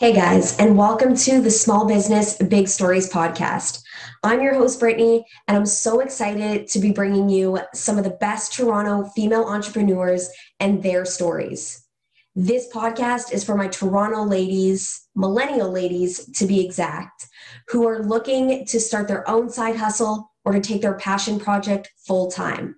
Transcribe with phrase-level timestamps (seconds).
[0.00, 3.82] Hey guys, and welcome to the Small Business Big Stories podcast.
[4.22, 8.16] I'm your host, Brittany, and I'm so excited to be bringing you some of the
[8.18, 11.86] best Toronto female entrepreneurs and their stories.
[12.34, 17.28] This podcast is for my Toronto ladies, millennial ladies to be exact,
[17.68, 21.90] who are looking to start their own side hustle or to take their passion project
[22.06, 22.74] full time.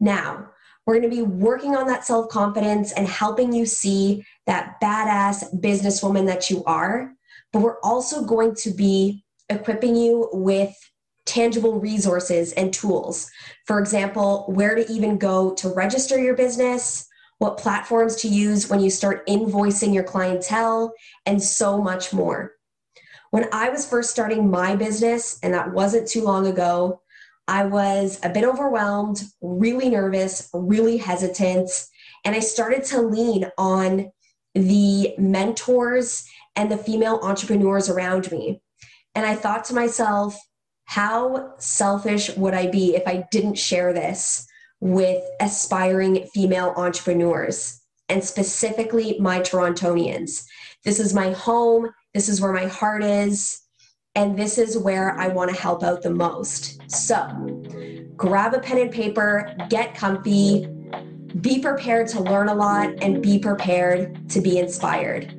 [0.00, 0.50] Now,
[0.84, 5.60] we're going to be working on that self confidence and helping you see that badass
[5.60, 7.12] businesswoman that you are.
[7.52, 10.74] But we're also going to be equipping you with
[11.26, 13.30] tangible resources and tools.
[13.66, 17.06] For example, where to even go to register your business,
[17.38, 20.92] what platforms to use when you start invoicing your clientele,
[21.26, 22.52] and so much more.
[23.30, 27.00] When I was first starting my business, and that wasn't too long ago,
[27.48, 31.70] I was a bit overwhelmed, really nervous, really hesitant,
[32.24, 34.12] and I started to lean on
[34.54, 36.24] the mentors
[36.56, 38.60] and the female entrepreneurs around me.
[39.14, 40.38] And I thought to myself,
[40.84, 44.46] how selfish would I be if I didn't share this
[44.80, 50.44] with aspiring female entrepreneurs and specifically my Torontonians?
[50.84, 51.90] This is my home.
[52.12, 53.60] This is where my heart is.
[54.14, 56.82] And this is where I want to help out the most.
[56.90, 57.26] So
[58.16, 60.68] grab a pen and paper, get comfy,
[61.40, 65.34] be prepared to learn a lot, and be prepared to be inspired.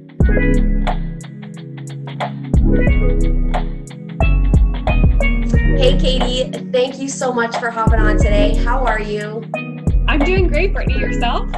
[5.77, 8.55] Hey, Katie, thank you so much for hopping on today.
[8.55, 9.43] How are you?
[10.07, 10.99] I'm doing great, Brittany.
[10.99, 11.49] Yourself?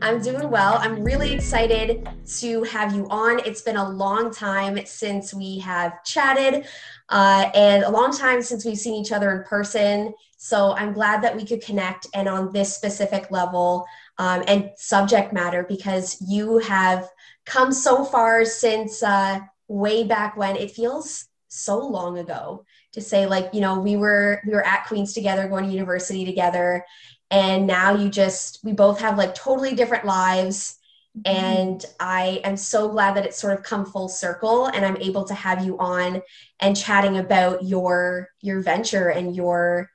[0.00, 0.78] I'm doing well.
[0.78, 3.40] I'm really excited to have you on.
[3.44, 6.66] It's been a long time since we have chatted
[7.08, 10.14] uh, and a long time since we've seen each other in person.
[10.38, 13.84] So I'm glad that we could connect and on this specific level
[14.18, 17.08] um, and subject matter because you have
[17.44, 20.56] come so far since uh, way back when.
[20.56, 24.86] It feels so long ago to say like you know we were we were at
[24.86, 26.84] Queen's together going to university together
[27.30, 30.78] and now you just we both have like totally different lives
[31.18, 31.34] mm-hmm.
[31.34, 35.24] and i am so glad that it's sort of come full circle and i'm able
[35.24, 36.22] to have you on
[36.60, 39.90] and chatting about your your venture and your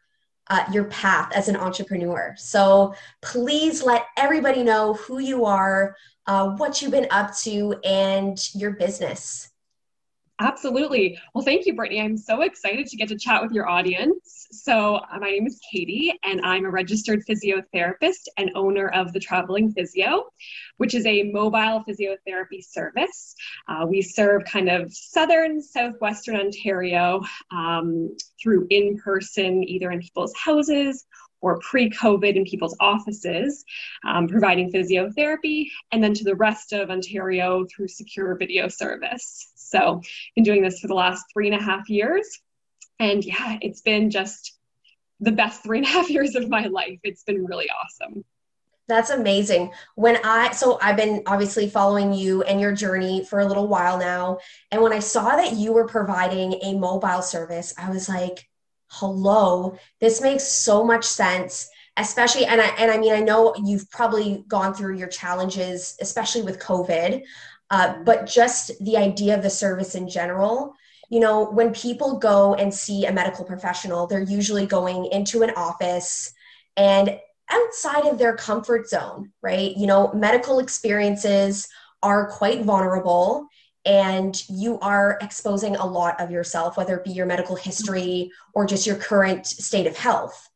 [0.49, 5.95] uh, your path as an entrepreneur so please let everybody know who you are
[6.27, 9.49] uh, what you've been up to and your business
[10.39, 11.17] Absolutely.
[11.33, 12.01] Well, thank you, Brittany.
[12.01, 14.42] I'm so excited to get to chat with your audience.
[14.53, 19.19] So, uh, my name is Katie, and I'm a registered physiotherapist and owner of the
[19.19, 20.25] Traveling Physio,
[20.77, 23.33] which is a mobile physiotherapy service.
[23.67, 30.33] Uh, we serve kind of southern, southwestern Ontario um, through in person, either in people's
[30.35, 31.03] houses
[31.41, 33.65] or pre COVID in people's offices,
[34.07, 39.51] um, providing physiotherapy, and then to the rest of Ontario through secure video service.
[39.55, 40.01] So,
[40.35, 42.39] been doing this for the last three and a half years.
[43.03, 44.57] And yeah, it's been just
[45.19, 46.99] the best three and a half years of my life.
[47.03, 48.23] It's been really awesome.
[48.87, 49.71] That's amazing.
[49.95, 53.97] When I, so I've been obviously following you and your journey for a little while
[53.97, 54.39] now.
[54.71, 58.49] And when I saw that you were providing a mobile service, I was like,
[58.87, 63.87] hello, this makes so much sense especially and I and I mean I know you've
[63.91, 67.21] probably gone through your challenges especially with covid
[67.69, 70.75] uh, but just the idea of the service in general
[71.13, 75.51] you know when people go and see a medical professional they're usually going into an
[75.55, 76.33] office
[76.75, 77.19] and
[77.51, 79.77] outside of their comfort zone right?
[79.77, 81.69] You know medical experiences
[82.01, 83.47] are quite vulnerable
[83.85, 88.65] and you are exposing a lot of yourself whether it be your medical history or
[88.65, 90.49] just your current state of health.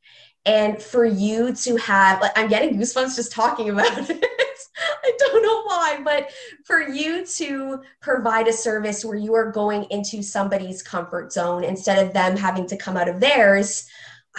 [0.44, 4.25] And for you to have like i'm getting goosebumps just talking about it
[5.03, 6.31] I don't know why, but
[6.65, 12.05] for you to provide a service where you are going into somebody's comfort zone instead
[12.05, 13.87] of them having to come out of theirs,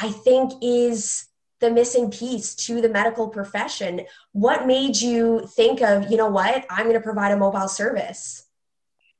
[0.00, 1.26] I think is
[1.60, 4.02] the missing piece to the medical profession.
[4.32, 8.44] What made you think of, you know what, I'm going to provide a mobile service?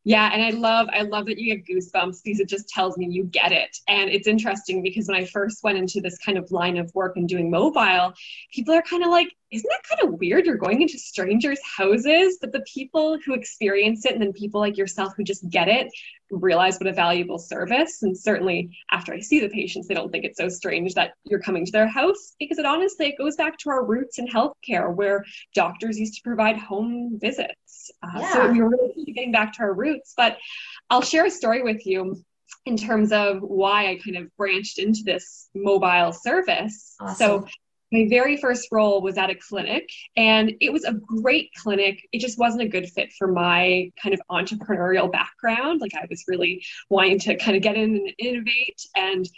[0.05, 3.09] Yeah, and I love I love that you get goosebumps because it just tells me
[3.11, 3.77] you get it.
[3.89, 7.19] And it's interesting because when I first went into this kind of line of work
[7.19, 8.15] and doing mobile,
[8.51, 10.47] people are kind of like, isn't that kind of weird?
[10.47, 14.77] You're going into strangers' houses, but the people who experience it and then people like
[14.77, 15.89] yourself who just get it
[16.31, 18.03] realize what a valuable service.
[18.03, 21.41] And certainly after I see the patients, they don't think it's so strange that you're
[21.41, 24.95] coming to their house because it honestly it goes back to our roots in healthcare
[24.95, 25.25] where
[25.55, 27.91] doctors used to provide home visits.
[28.03, 28.33] Uh, yeah.
[28.33, 30.13] So we are really getting back to our roots.
[30.17, 30.37] But
[30.91, 32.23] I'll share a story with you
[32.67, 36.95] in terms of why I kind of branched into this mobile service.
[37.01, 37.17] Awesome.
[37.17, 37.47] So
[37.93, 42.07] my very first role was at a clinic and it was a great clinic.
[42.13, 45.81] It just wasn't a good fit for my kind of entrepreneurial background.
[45.81, 49.29] Like i was really wanting to kind of get in and innovate and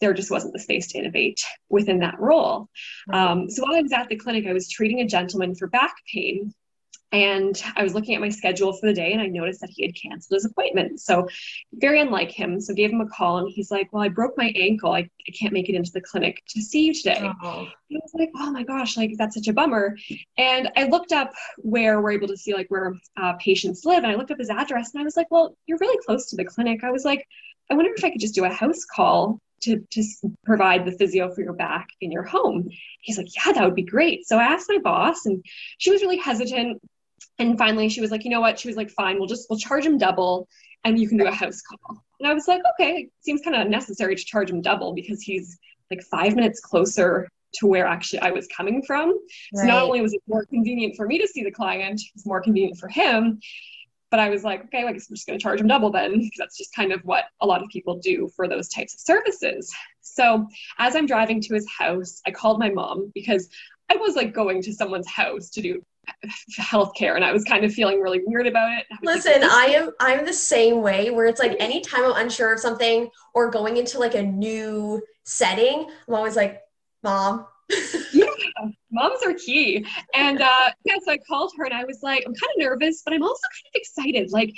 [0.00, 2.70] there just wasn't the space to innovate within that role.
[3.12, 5.94] Um, so while i was at the clinic i was treating a gentleman for back
[6.12, 6.54] pain
[7.12, 9.84] and I was looking at my schedule for the day and I noticed that he
[9.84, 11.00] had canceled his appointment.
[11.00, 11.26] So,
[11.74, 12.60] very unlike him.
[12.60, 14.92] So, gave him a call and he's like, Well, I broke my ankle.
[14.92, 17.30] I, I can't make it into the clinic to see you today.
[17.42, 17.66] Oh.
[17.66, 19.96] I was like, Oh my gosh, like that's such a bummer.
[20.38, 24.04] And I looked up where we're able to see like where uh, patients live.
[24.04, 26.36] And I looked up his address and I was like, Well, you're really close to
[26.36, 26.84] the clinic.
[26.84, 27.26] I was like,
[27.70, 30.04] I wonder if I could just do a house call to, to
[30.44, 32.68] provide the physio for your back in your home.
[33.02, 34.26] He's like, yeah, that would be great.
[34.26, 35.44] So I asked my boss, and
[35.78, 36.80] she was really hesitant
[37.38, 38.58] and finally she was like you know what?
[38.58, 40.48] She was like fine we'll just we'll charge him double
[40.84, 42.02] and you can do a house call.
[42.20, 42.92] And i was like okay.
[43.02, 45.58] It seems kind of unnecessary to charge him double because he's
[45.90, 49.08] like five minutes closer to where actually i was coming from.
[49.08, 49.62] Right.
[49.62, 52.40] so not only was it more convenient for me to see the client it's more
[52.40, 53.40] convenient for him
[54.10, 56.18] but I was like, okay, I guess I'm just going to charge him double then,
[56.18, 59.00] because that's just kind of what a lot of people do for those types of
[59.00, 59.72] services.
[60.00, 63.48] So as I'm driving to his house, I called my mom because
[63.90, 65.82] I was like going to someone's house to do
[66.58, 68.86] healthcare and I was kind of feeling really weird about it.
[68.90, 72.52] I Listen, like, I am I'm the same way where it's like anytime I'm unsure
[72.52, 76.60] of something or going into like a new setting, I'm always like,
[77.02, 77.46] Mom.
[78.12, 78.26] yeah,
[78.90, 79.86] moms are key.
[80.14, 83.02] And uh yeah, so I called her and I was like, I'm kind of nervous,
[83.04, 84.32] but I'm also kind of excited.
[84.32, 84.52] Like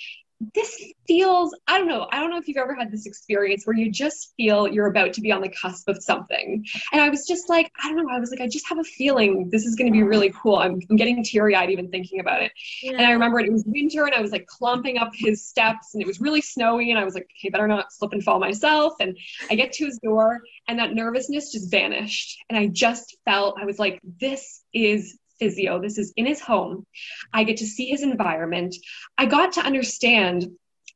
[0.54, 3.76] this feels i don't know i don't know if you've ever had this experience where
[3.76, 6.64] you just feel you're about to be on the cusp of something.
[6.92, 8.84] And i was just like i don't know i was like i just have a
[8.84, 10.56] feeling this is going to be really cool.
[10.56, 12.52] I'm, I'm getting teary-eyed even thinking about it.
[12.82, 12.92] Yeah.
[12.92, 16.02] and i remember it was winter and i was like clumping up his steps and
[16.02, 18.94] it was really snowy and i was like okay better not slip and fall myself.
[19.00, 19.16] And
[19.50, 22.38] i get to his door and that nervousness just vanished.
[22.48, 25.80] And i just felt i was like this is physio.
[25.80, 26.86] This is in his home.
[27.32, 28.76] I get to see his environment.
[29.18, 30.46] I got to understand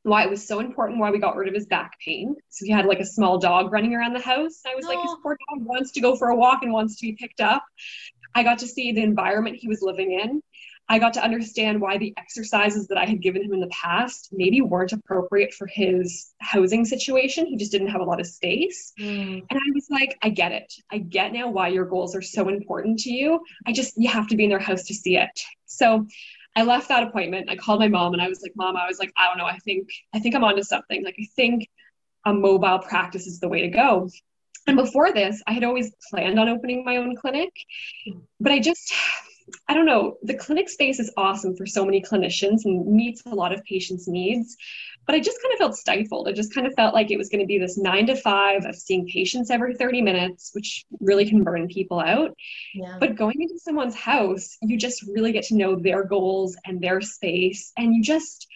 [0.03, 2.35] why it was so important why we got rid of his back pain.
[2.49, 4.61] So he had like a small dog running around the house.
[4.65, 5.19] I was like, his oh.
[5.21, 7.63] poor dog wants to go for a walk and wants to be picked up.
[8.33, 10.41] I got to see the environment he was living in.
[10.89, 14.29] I got to understand why the exercises that I had given him in the past
[14.31, 17.45] maybe weren't appropriate for his housing situation.
[17.45, 18.93] He just didn't have a lot of space.
[18.97, 19.43] Mm.
[19.49, 20.73] And I was like, I get it.
[20.89, 23.41] I get now why your goals are so important to you.
[23.65, 25.41] I just, you have to be in their house to see it.
[25.65, 26.07] So
[26.55, 27.49] I left that appointment.
[27.49, 29.45] I called my mom and I was like, Mom, I was like, I don't know.
[29.45, 31.03] I think, I think I'm onto something.
[31.03, 31.67] Like, I think
[32.25, 34.09] a mobile practice is the way to go.
[34.65, 37.51] And before this, I had always planned on opening my own clinic,
[38.39, 38.93] but I just,
[39.67, 43.35] I don't know, the clinic space is awesome for so many clinicians and meets a
[43.35, 44.57] lot of patients' needs.
[45.05, 46.27] But I just kind of felt stifled.
[46.27, 48.65] I just kind of felt like it was going to be this nine to five
[48.65, 52.35] of seeing patients every 30 minutes, which really can burn people out.
[52.75, 52.97] Yeah.
[52.99, 56.99] But going into someone's house, you just really get to know their goals and their
[56.99, 57.71] space.
[57.77, 58.47] And you just,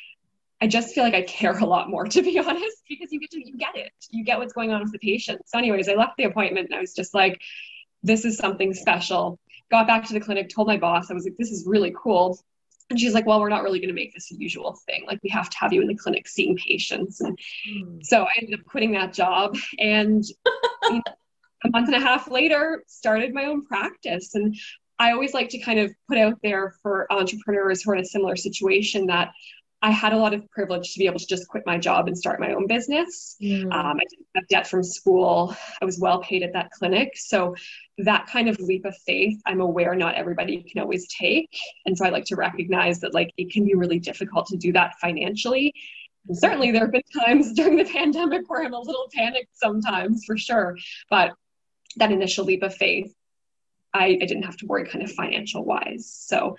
[0.60, 3.32] I just feel like I care a lot more, to be honest, because you get
[3.32, 3.94] to, you get it.
[4.10, 5.44] You get what's going on with the patient.
[5.46, 7.40] So, anyways, I left the appointment and I was just like,
[8.04, 9.40] this is something special
[9.72, 12.40] got back to the clinic, told my boss, I was like, this is really cool.
[12.90, 15.06] And she's like, well, we're not really going to make this a usual thing.
[15.08, 17.22] Like, we have to have you in the clinic seeing patients.
[17.22, 18.06] And mm.
[18.06, 19.56] so I ended up quitting that job.
[19.80, 20.24] And
[20.84, 21.02] you know,
[21.64, 24.36] a month and a half later, started my own practice.
[24.36, 24.56] And
[25.00, 28.06] I always like to kind of put out there for entrepreneurs who are in a
[28.06, 29.32] similar situation that
[29.84, 32.16] I had a lot of privilege to be able to just quit my job and
[32.16, 33.36] start my own business.
[33.42, 33.64] Mm.
[33.74, 35.56] Um, I didn't have debt from school.
[35.82, 37.14] I was well paid at that clinic.
[37.16, 37.56] So
[37.98, 41.50] that kind of leap of faith, I'm aware not everybody can always take.
[41.86, 44.72] And so I like to recognize that like it can be really difficult to do
[44.74, 45.74] that financially.
[46.28, 50.24] And certainly there have been times during the pandemic where I'm a little panicked sometimes
[50.26, 50.78] for sure.
[51.10, 51.32] But
[51.98, 53.14] that initial leap of faith
[53.94, 56.10] I, I, didn't have to worry kind of financial wise.
[56.10, 56.56] So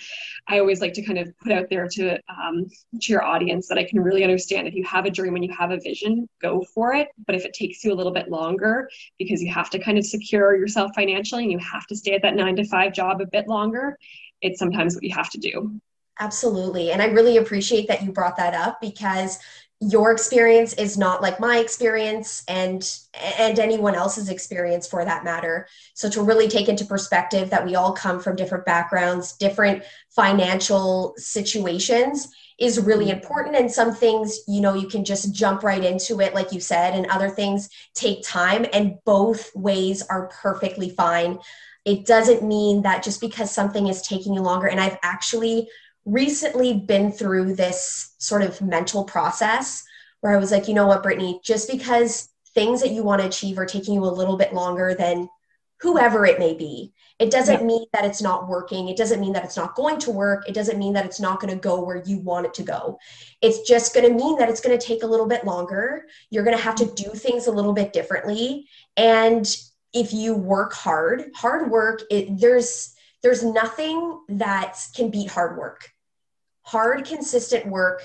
[0.48, 2.66] I always like to kind of put out there to um,
[3.00, 5.52] to your audience that I can really understand if you have a dream and you
[5.58, 7.08] have a vision, go for it.
[7.26, 10.04] But if it takes you a little bit longer because you have to kind of
[10.04, 13.26] secure yourself financially and you have to stay at that nine to five job a
[13.26, 13.98] bit longer,
[14.42, 15.80] it's sometimes what you have to do.
[16.20, 16.92] Absolutely.
[16.92, 19.38] And I really appreciate that you brought that up because
[19.82, 22.88] your experience is not like my experience and
[23.36, 25.66] and anyone else's experience for that matter.
[25.94, 31.14] So to really take into perspective that we all come from different backgrounds different financial
[31.16, 32.28] situations
[32.60, 33.18] is really mm-hmm.
[33.18, 33.56] important.
[33.56, 36.94] And some things you know you can just jump right into it like you said
[36.94, 41.40] and other things take time and both ways are perfectly fine.
[41.84, 45.68] It doesn't mean that just because something is taking you longer and i've actually
[46.04, 49.84] recently been through this sort of mental process
[50.20, 53.28] where I was like, you know what, Brittany, just because things that you want to
[53.28, 55.28] achieve are taking you a little bit longer than
[55.80, 56.92] whoever it may be.
[57.18, 57.66] It doesn't yeah.
[57.66, 58.88] mean that it's not working.
[58.88, 60.48] It doesn't mean that it's not going to work.
[60.48, 62.98] It doesn't mean that it's not going to go where you want it to go.
[63.40, 66.06] It's just going to mean that it's going to take a little bit longer.
[66.30, 67.10] You're going to have to mm-hmm.
[67.10, 68.68] do things a little bit differently.
[68.96, 69.44] And
[69.92, 75.90] if you work hard, hard work, it, there's there's nothing that can beat hard work.
[76.62, 78.02] Hard, consistent work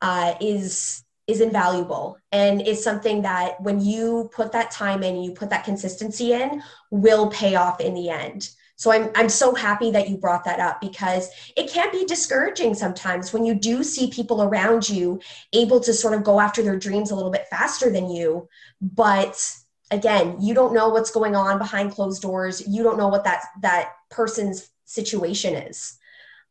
[0.00, 5.32] uh, is is invaluable and is something that when you put that time in you
[5.32, 8.50] put that consistency in will pay off in the end.
[8.76, 12.74] So I'm, I'm so happy that you brought that up because it can be discouraging
[12.74, 15.20] sometimes when you do see people around you
[15.52, 18.46] able to sort of go after their dreams a little bit faster than you.
[18.82, 19.50] But
[19.90, 22.66] again you don't know what's going on behind closed doors.
[22.68, 25.98] You don't know what that that person's situation is.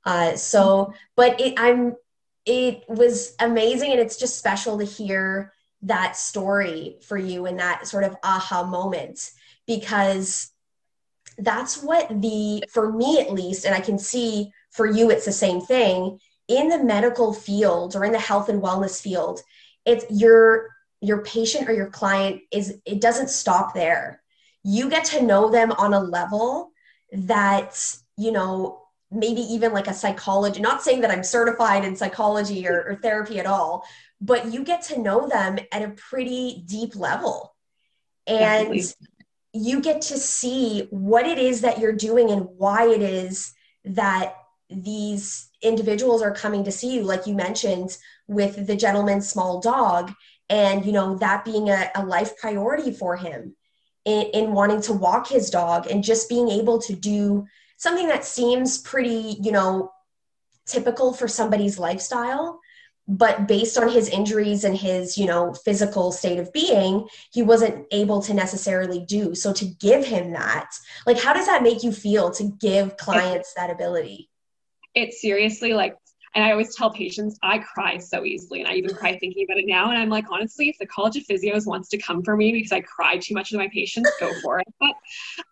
[0.05, 1.96] Uh, so but it, i'm
[2.46, 7.88] it was amazing and it's just special to hear that story for you and that
[7.88, 9.32] sort of aha moment
[9.65, 10.51] because
[11.38, 15.32] that's what the for me at least and i can see for you it's the
[15.32, 19.39] same thing in the medical field or in the health and wellness field
[19.86, 20.67] it's your
[21.03, 24.22] your patient or your client is it doesn't stop there.
[24.63, 26.72] You get to know them on a level
[27.13, 32.67] that you know maybe even like a psychology, not saying that I'm certified in psychology
[32.67, 33.86] or, or therapy at all,
[34.20, 37.55] but you get to know them at a pretty deep level.
[38.25, 38.84] And Definitely.
[39.53, 43.53] you get to see what it is that you're doing and why it is
[43.86, 44.36] that
[44.70, 50.12] these individuals are coming to see you, like you mentioned with the gentleman's small dog,
[50.50, 53.55] and you know that being a, a life priority for him
[54.06, 57.46] in, in wanting to walk his dog and just being able to do
[57.78, 59.92] something that seems pretty, you know,
[60.66, 62.60] typical for somebody's lifestyle
[63.08, 67.86] but based on his injuries and his you know physical state of being he wasn't
[67.92, 69.36] able to necessarily do.
[69.36, 70.70] So to give him that
[71.06, 74.30] like how does that make you feel to give clients that ability?
[74.96, 75.96] It seriously like
[76.36, 78.62] and I always tell patients, I cry so easily.
[78.62, 79.90] And I even cry thinking about it now.
[79.90, 82.72] And I'm like, honestly, if the College of Physios wants to come for me because
[82.72, 84.68] I cry too much to my patients, go for it.
[84.80, 84.94] But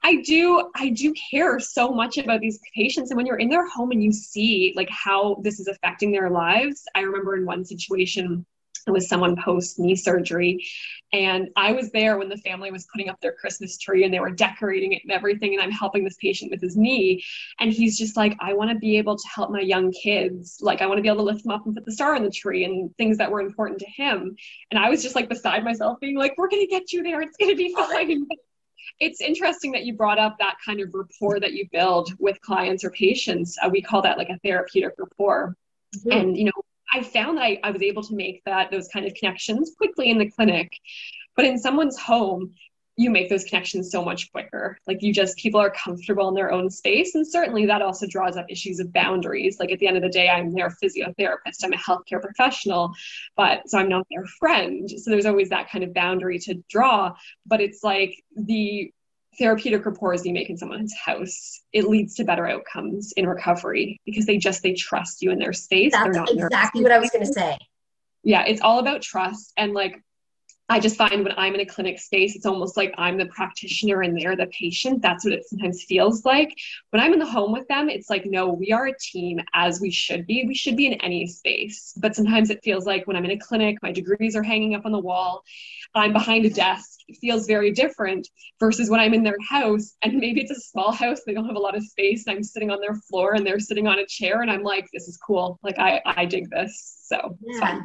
[0.04, 3.12] I do, I do care so much about these patients.
[3.12, 6.30] And when you're in their home and you see like how this is affecting their
[6.30, 8.46] lives, I remember in one situation,
[8.88, 10.66] it was someone post knee surgery.
[11.14, 14.20] And I was there when the family was putting up their Christmas tree and they
[14.20, 15.54] were decorating it and everything.
[15.54, 17.24] And I'm helping this patient with his knee.
[17.60, 20.60] And he's just like, I want to be able to help my young kids.
[20.62, 22.24] Like, I want to be able to lift them up and put the star on
[22.24, 24.36] the tree and things that were important to him.
[24.72, 27.22] And I was just like beside myself, being like, we're going to get you there.
[27.22, 28.26] It's going to be fine.
[29.00, 32.86] it's interesting that you brought up that kind of rapport that you build with clients
[32.86, 33.58] or patients.
[33.62, 35.58] Uh, we call that like a therapeutic rapport.
[35.98, 36.12] Mm-hmm.
[36.12, 36.52] And, you know,
[36.94, 40.10] I found that I, I was able to make that those kind of connections quickly
[40.10, 40.72] in the clinic.
[41.36, 42.54] But in someone's home,
[42.98, 44.78] you make those connections so much quicker.
[44.86, 47.16] Like you just people are comfortable in their own space.
[47.16, 49.60] And certainly that also draws up issues of boundaries.
[49.60, 52.92] Like at the end of the day, I'm their physiotherapist, I'm a healthcare professional,
[53.38, 54.90] but so I'm not their friend.
[54.90, 57.14] So there's always that kind of boundary to draw.
[57.46, 58.94] But it's like the
[59.38, 64.26] therapeutic rapport you make in someone's house, it leads to better outcomes in recovery because
[64.26, 65.94] they just they trust you in their space.
[65.94, 67.58] That's exactly what I was going to say.
[68.24, 70.02] Yeah, it's all about trust and like
[70.72, 74.04] I just find when I'm in a clinic space, it's almost like I'm the practitioner
[74.04, 75.02] and they're the patient.
[75.02, 76.58] That's what it sometimes feels like.
[76.92, 79.82] When I'm in the home with them, it's like, no, we are a team as
[79.82, 80.46] we should be.
[80.48, 81.94] We should be in any space.
[81.98, 84.86] But sometimes it feels like when I'm in a clinic, my degrees are hanging up
[84.86, 85.44] on the wall,
[85.94, 87.00] I'm behind a desk.
[87.10, 90.94] It feels very different versus when I'm in their house and maybe it's a small
[90.94, 92.24] house, they don't have a lot of space.
[92.30, 95.10] I'm sitting on their floor and they're sitting on a chair and I'm like, this
[95.10, 95.60] is cool.
[95.64, 96.98] Like I, I dig this.
[97.04, 97.82] So yeah.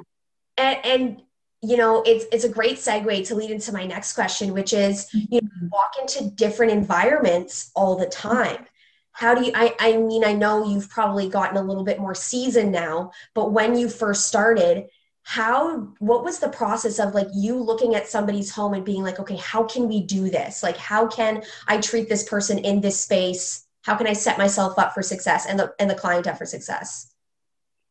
[0.56, 1.22] And, and
[1.62, 5.08] you know it's it's a great segue to lead into my next question which is
[5.14, 5.34] mm-hmm.
[5.34, 8.66] you know walk into different environments all the time.
[9.12, 12.14] How do you I, I mean i know you've probably gotten a little bit more
[12.14, 14.88] seasoned now but when you first started
[15.22, 19.18] how what was the process of like you looking at somebody's home and being like
[19.18, 20.62] okay how can we do this?
[20.62, 23.66] Like how can i treat this person in this space?
[23.82, 26.44] How can i set myself up for success and the and the client up for
[26.44, 27.10] success?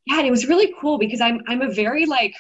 [0.06, 2.36] Yeah and it was really cool because i'm i'm a very like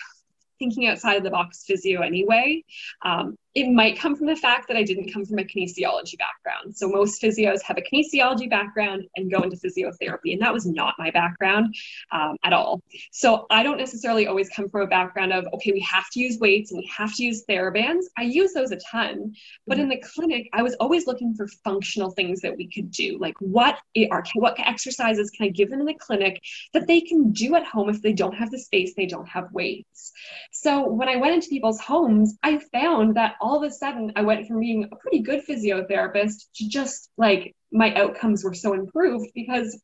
[0.59, 2.63] thinking outside of the box physio anyway.
[3.03, 6.75] Um, it might come from the fact that I didn't come from a kinesiology background.
[6.75, 10.95] So most physios have a kinesiology background and go into physiotherapy, and that was not
[11.00, 11.74] my background
[12.12, 12.83] um, at all.
[13.12, 16.38] So I don't necessarily always come from a background of okay, we have to use
[16.38, 18.03] weights and we have to use therabands.
[18.17, 19.33] I use those a ton,
[19.65, 23.17] but in the clinic, I was always looking for functional things that we could do,
[23.19, 23.79] like what
[24.12, 26.41] are what exercises can I give them in the clinic
[26.74, 29.51] that they can do at home if they don't have the space, they don't have
[29.53, 30.12] weights.
[30.51, 34.23] So when I went into people's homes, I found that all of a sudden I
[34.23, 39.29] went from being a pretty good physiotherapist to just like my outcomes were so improved
[39.35, 39.79] because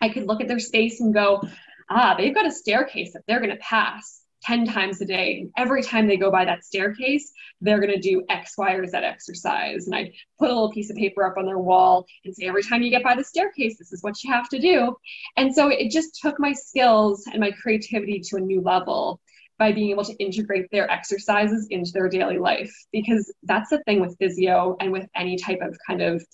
[0.00, 1.42] I could look at their space and go,
[1.90, 5.40] ah, they've got a staircase that they're going to pass 10 times a day.
[5.40, 8.86] And every time they go by that staircase, they're going to do X, Y, or
[8.86, 9.86] Z exercise.
[9.86, 12.62] And I put a little piece of paper up on their wall and say, every
[12.62, 14.94] time you get by the staircase, this is what you have to do.
[15.36, 19.20] And so it just took my skills and my creativity to a new level
[19.62, 22.74] by being able to integrate their exercises into their daily life.
[22.90, 26.24] Because that's the thing with physio and with any type of kind of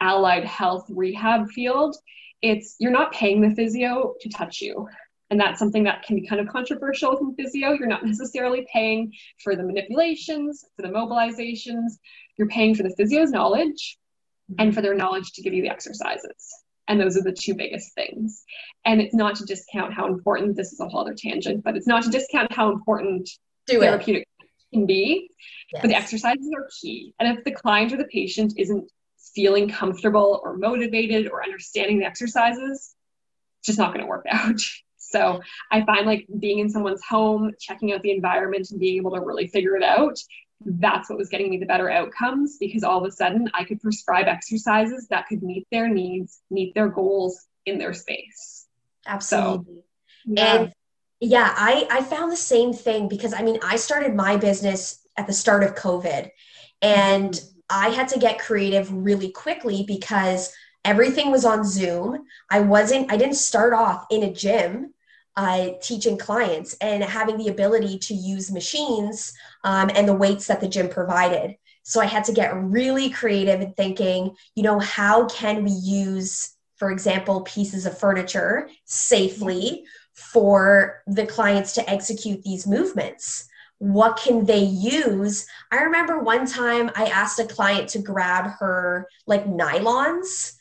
[0.00, 1.96] allied health rehab field.
[2.42, 4.86] It's you're not paying the physio to touch you
[5.30, 7.72] and that's something that can be kind of controversial within physio.
[7.72, 11.98] You're not necessarily paying for the manipulations, for the mobilizations.
[12.36, 13.98] You're paying for the physio's knowledge
[14.58, 16.64] and for their knowledge to give you the exercises.
[16.88, 18.44] And those are the two biggest things.
[18.84, 21.86] And it's not to discount how important this is a whole other tangent, but it's
[21.86, 23.28] not to discount how important
[23.66, 24.48] Do therapeutic it.
[24.72, 25.30] can be.
[25.72, 25.82] Yes.
[25.82, 27.12] But the exercises are key.
[27.18, 28.90] And if the client or the patient isn't
[29.34, 32.94] feeling comfortable or motivated or understanding the exercises,
[33.58, 34.60] it's just not going to work out.
[35.08, 35.40] So
[35.70, 39.20] I find like being in someone's home, checking out the environment and being able to
[39.20, 40.18] really figure it out,
[40.64, 43.80] that's what was getting me the better outcomes because all of a sudden I could
[43.80, 48.66] prescribe exercises that could meet their needs, meet their goals in their space.
[49.06, 49.74] Absolutely.
[49.74, 49.82] So,
[50.26, 50.54] yeah.
[50.54, 50.72] And
[51.20, 55.26] yeah, I, I found the same thing because I mean, I started my business at
[55.26, 56.30] the start of COVID
[56.82, 60.52] and I had to get creative really quickly because
[60.84, 62.24] everything was on Zoom.
[62.50, 64.94] I wasn't, I didn't start off in a gym
[65.36, 69.32] uh, teaching clients and having the ability to use machines
[69.64, 71.56] um, and the weights that the gym provided.
[71.82, 76.56] So I had to get really creative in thinking, you know, how can we use,
[76.76, 83.46] for example, pieces of furniture safely for the clients to execute these movements?
[83.78, 85.46] What can they use?
[85.70, 90.54] I remember one time I asked a client to grab her like nylons,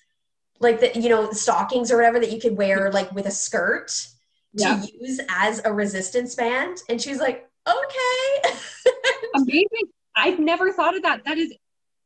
[0.60, 3.90] like the, you know, stockings or whatever that you could wear like with a skirt
[4.56, 4.82] yeah.
[4.82, 6.78] to use as a resistance band.
[6.90, 8.58] And she's like, okay.
[9.36, 9.90] Amazing.
[10.16, 11.26] I've never thought of that.
[11.26, 11.54] That is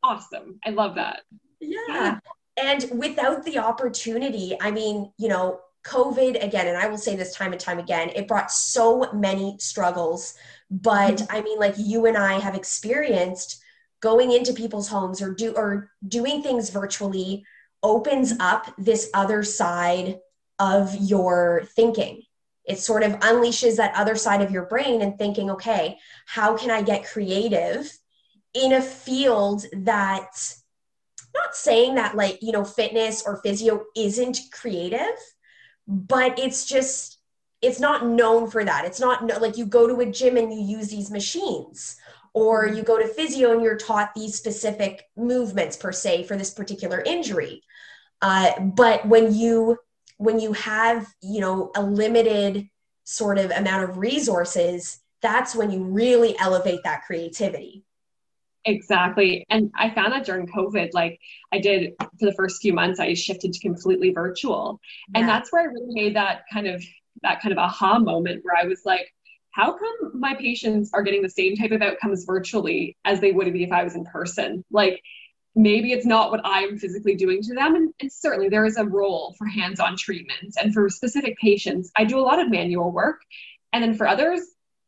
[0.03, 0.59] awesome.
[0.65, 1.21] I love that.
[1.59, 1.77] Yeah.
[1.89, 2.19] yeah.
[2.62, 7.33] And without the opportunity, I mean, you know, COVID again, and I will say this
[7.33, 10.33] time and time again, it brought so many struggles.
[10.69, 11.35] But mm-hmm.
[11.35, 13.63] I mean, like you and I have experienced
[14.01, 17.45] going into people's homes or do or doing things virtually
[17.81, 20.19] opens up this other side
[20.59, 22.21] of your thinking
[22.69, 26.69] it sort of unleashes that other side of your brain and thinking, okay, how can
[26.69, 27.91] I get creative
[28.53, 30.29] in a field that,
[31.34, 35.17] not saying that like, you know, fitness or physio isn't creative,
[35.88, 37.17] but it's just,
[37.62, 38.86] it's not known for that.
[38.86, 41.97] It's not like you go to a gym and you use these machines
[42.36, 46.51] or you go to physio and you're taught these specific movements per se for this
[46.51, 47.63] particular injury.
[48.21, 49.77] Uh, but when you
[50.19, 52.69] when you have you know a limited
[53.05, 57.84] sort of amount of resources that's when you really elevate that creativity.
[58.65, 59.45] Exactly.
[59.49, 61.19] And i found that during covid like
[61.53, 64.79] i did for the first few months i shifted to completely virtual.
[65.13, 65.21] Yeah.
[65.21, 66.84] and that's where i really made that kind of
[67.23, 69.08] that kind of aha moment where i was like
[69.51, 73.51] how come my patients are getting the same type of outcomes virtually as they would
[73.51, 74.63] be if i was in person?
[74.71, 75.01] Like
[75.60, 77.76] maybe it's not what I'm physically doing to them.
[77.76, 80.56] And, and, certainly there is a role for hands on treatments.
[80.58, 83.22] And for specific patients, I do a lot of manual work.
[83.74, 84.41] And then for others,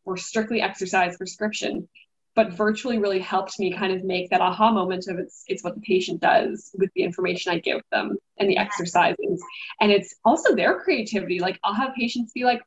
[0.05, 1.89] we're strictly exercise prescription.
[2.33, 5.75] But virtually really helped me kind of make that aha moment of it's it's what
[5.75, 9.43] the patient does with the information I give them and the exercises.
[9.81, 11.39] And it's also their creativity.
[11.39, 12.61] Like I'll have patients be like,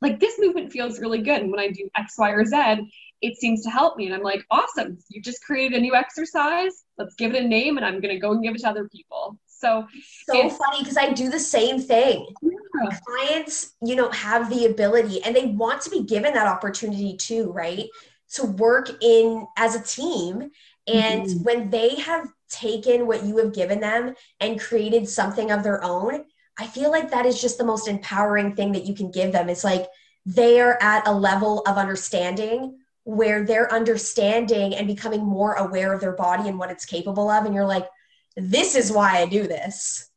[0.00, 1.42] like this movement feels really good.
[1.42, 4.06] And when I do X, Y, or Z, it seems to help me.
[4.06, 6.84] And I'm like, awesome, you just created a new exercise.
[6.96, 8.88] Let's give it a name and I'm going to go and give it to other
[8.88, 9.38] people.
[9.46, 9.86] So,
[10.24, 12.26] so funny because I do the same thing.
[12.40, 12.98] Yeah.
[13.06, 17.52] Clients, you know, have the ability and they want to be given that opportunity too,
[17.52, 17.86] right?
[18.34, 20.50] To work in as a team.
[20.86, 21.42] And mm-hmm.
[21.42, 26.24] when they have taken what you have given them and created something of their own,
[26.60, 29.48] I feel like that is just the most empowering thing that you can give them.
[29.48, 29.86] It's like
[30.26, 36.02] they are at a level of understanding where they're understanding and becoming more aware of
[36.02, 37.46] their body and what it's capable of.
[37.46, 37.88] And you're like,
[38.36, 40.10] this is why I do this.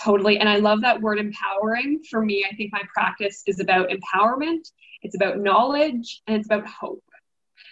[0.00, 0.38] Totally.
[0.38, 2.04] And I love that word empowering.
[2.08, 4.70] For me, I think my practice is about empowerment,
[5.02, 7.02] it's about knowledge, and it's about hope.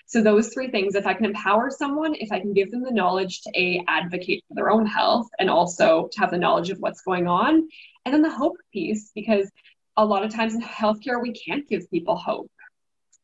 [0.06, 2.90] So those three things, if I can empower someone, if I can give them the
[2.90, 6.78] knowledge to a advocate for their own health and also to have the knowledge of
[6.78, 7.68] what's going on,
[8.14, 9.50] and then the hope piece, because
[9.96, 12.50] a lot of times in healthcare we can't give people hope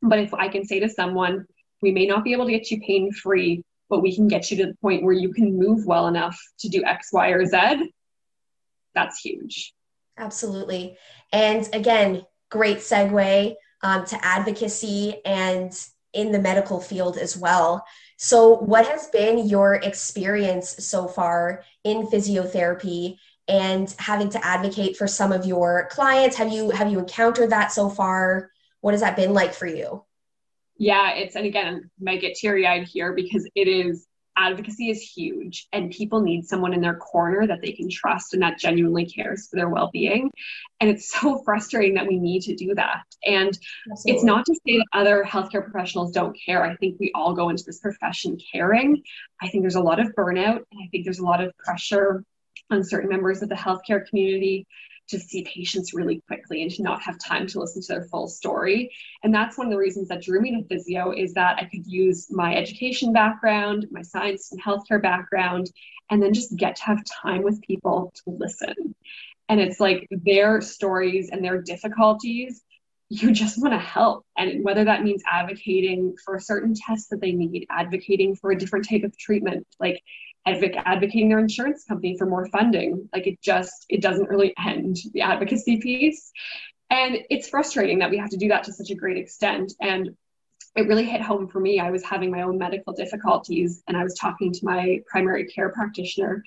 [0.05, 1.47] but if I can say to someone,
[1.83, 4.57] We may not be able to get you pain free, but we can get you
[4.59, 7.93] to the point where you can move well enough to do X, Y, or Z.
[8.95, 9.75] That's huge.
[10.17, 10.97] Absolutely.
[11.31, 15.73] And again, great segue um, to advocacy and
[16.15, 17.85] in the medical field as well.
[18.17, 23.17] So, what has been your experience so far in physiotherapy
[23.49, 26.37] and having to advocate for some of your clients?
[26.37, 28.51] Have you have you encountered that so far?
[28.81, 30.05] What has that been like for you?
[30.77, 35.01] Yeah, it's and again, I might get teary eyed here because it is advocacy is
[35.01, 39.07] huge and people need someone in their corner that they can trust and that genuinely
[39.07, 40.31] cares for their well-being
[40.81, 43.57] and it's so frustrating that we need to do that and
[43.91, 44.13] Absolutely.
[44.13, 47.49] it's not to say that other healthcare professionals don't care i think we all go
[47.49, 49.03] into this profession caring
[49.41, 52.25] i think there's a lot of burnout and i think there's a lot of pressure
[52.71, 54.67] on certain members of the healthcare community
[55.09, 58.27] to see patients really quickly and to not have time to listen to their full
[58.27, 58.91] story.
[59.23, 61.87] And that's one of the reasons that drew me to physio is that I could
[61.87, 65.71] use my education background, my science and healthcare background,
[66.11, 68.95] and then just get to have time with people to listen.
[69.49, 72.63] And it's like their stories and their difficulties
[73.09, 74.25] you just want to help.
[74.37, 78.59] And whether that means advocating for a certain test that they need, advocating for a
[78.59, 80.03] different type of treatment, like
[80.47, 83.09] advocating their insurance company for more funding.
[83.13, 86.31] Like it just, it doesn't really end the advocacy piece.
[86.91, 89.73] And it's frustrating that we have to do that to such a great extent.
[89.81, 90.17] And
[90.77, 91.81] it really hit home for me.
[91.81, 95.71] I was having my own medical difficulties and I was talking to my primary care
[95.71, 96.43] practitioner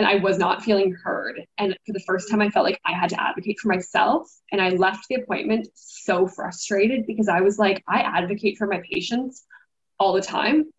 [0.00, 1.44] and I was not feeling heard.
[1.58, 4.30] And for the first time, I felt like I had to advocate for myself.
[4.50, 8.80] And I left the appointment so frustrated because I was like, I advocate for my
[8.90, 9.44] patients
[9.98, 10.70] all the time.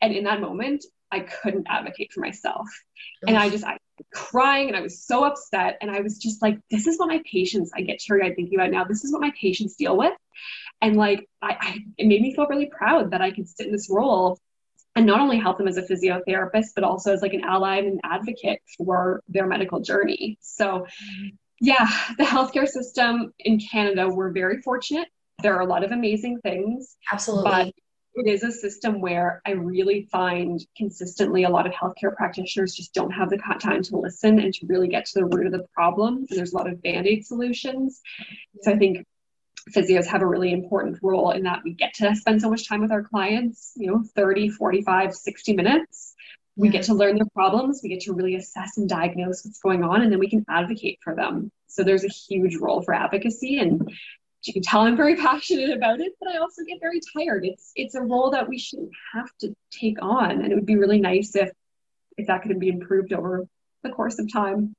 [0.00, 2.68] And in that moment, I couldn't advocate for myself.
[3.26, 5.78] And I just, I was crying and I was so upset.
[5.80, 8.58] And I was just like, this is what my patients, I get teary eyed thinking
[8.58, 8.84] about now.
[8.84, 10.12] This is what my patients deal with.
[10.80, 13.72] And like, I, I, it made me feel really proud that I could sit in
[13.72, 14.38] this role
[14.96, 17.86] and not only help them as a physiotherapist, but also as like an ally and
[17.86, 20.38] an advocate for their medical journey.
[20.40, 20.86] So,
[21.60, 25.08] yeah, the healthcare system in Canada, we're very fortunate.
[25.42, 26.96] There are a lot of amazing things.
[27.12, 27.50] Absolutely.
[27.50, 27.74] But
[28.20, 32.94] it is a system where I really find consistently a lot of healthcare practitioners just
[32.94, 35.66] don't have the time to listen and to really get to the root of the
[35.74, 36.26] problem.
[36.28, 38.00] And there's a lot of band aid solutions.
[38.62, 39.06] So I think
[39.70, 42.80] physios have a really important role in that we get to spend so much time
[42.80, 46.14] with our clients, you know, 30, 45, 60 minutes.
[46.56, 49.82] We get to learn their problems, we get to really assess and diagnose what's going
[49.82, 51.50] on, and then we can advocate for them.
[51.68, 53.88] So there's a huge role for advocacy and
[54.44, 57.44] you can tell I'm very passionate about it, but I also get very tired.
[57.44, 60.76] It's it's a role that we shouldn't have to take on, and it would be
[60.76, 61.50] really nice if
[62.16, 63.46] if that could be improved over
[63.82, 64.74] the course of time.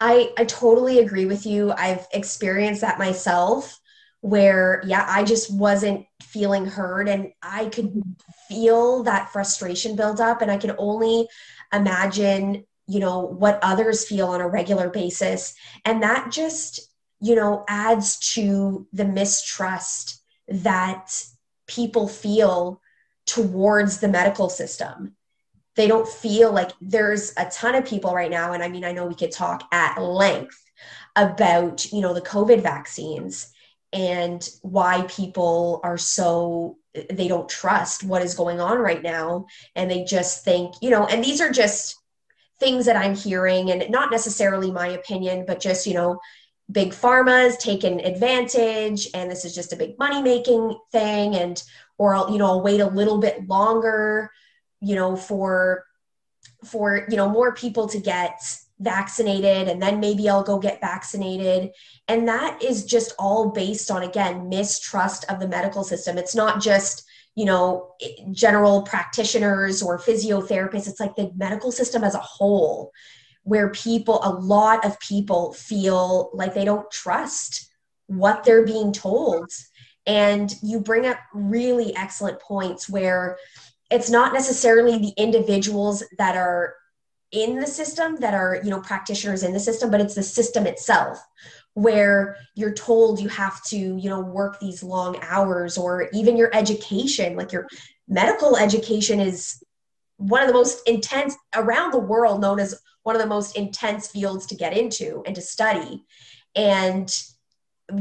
[0.00, 1.72] I I totally agree with you.
[1.72, 3.78] I've experienced that myself
[4.22, 8.02] where yeah, I just wasn't feeling heard and I could
[8.48, 11.26] feel that frustration build up and I can only
[11.72, 15.54] imagine, you know, what others feel on a regular basis
[15.86, 16.89] and that just
[17.20, 21.24] you know, adds to the mistrust that
[21.66, 22.80] people feel
[23.26, 25.14] towards the medical system.
[25.76, 28.92] They don't feel like there's a ton of people right now, and I mean, I
[28.92, 30.58] know we could talk at length
[31.16, 33.52] about, you know, the COVID vaccines
[33.92, 36.76] and why people are so
[37.10, 41.06] they don't trust what is going on right now and they just think you know
[41.06, 41.96] and these are just
[42.58, 46.18] things that i'm hearing and not necessarily my opinion but just you know
[46.70, 51.62] big pharma's taken advantage and this is just a big money making thing and
[51.98, 54.30] or I'll, you know I'll wait a little bit longer
[54.80, 55.84] you know for
[56.64, 58.40] for you know more people to get
[58.80, 61.70] vaccinated and then maybe I'll go get vaccinated.
[62.08, 66.18] And that is just all based on again mistrust of the medical system.
[66.18, 67.04] It's not just
[67.36, 67.94] you know
[68.32, 70.88] general practitioners or physiotherapists.
[70.88, 72.92] It's like the medical system as a whole
[73.42, 77.70] where people, a lot of people feel like they don't trust
[78.06, 79.50] what they're being told.
[80.06, 83.36] And you bring up really excellent points where
[83.90, 86.74] it's not necessarily the individuals that are
[87.32, 90.66] in the system that are, you know, practitioners in the system, but it's the system
[90.66, 91.18] itself
[91.74, 96.54] where you're told you have to, you know, work these long hours or even your
[96.54, 97.68] education, like your
[98.08, 99.62] medical education is
[100.16, 104.08] one of the most intense around the world known as one of the most intense
[104.08, 106.04] fields to get into and to study
[106.54, 107.22] and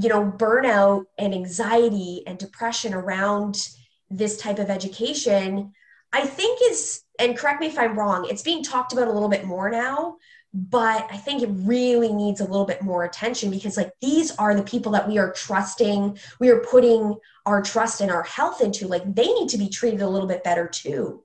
[0.01, 3.69] you know burnout and anxiety and depression around
[4.09, 5.71] this type of education
[6.13, 9.29] i think is and correct me if i'm wrong it's being talked about a little
[9.29, 10.15] bit more now
[10.53, 14.55] but I think it really needs a little bit more attention because like these are
[14.55, 18.87] the people that we are trusting, we are putting our trust and our health into.
[18.87, 21.23] Like they need to be treated a little bit better too.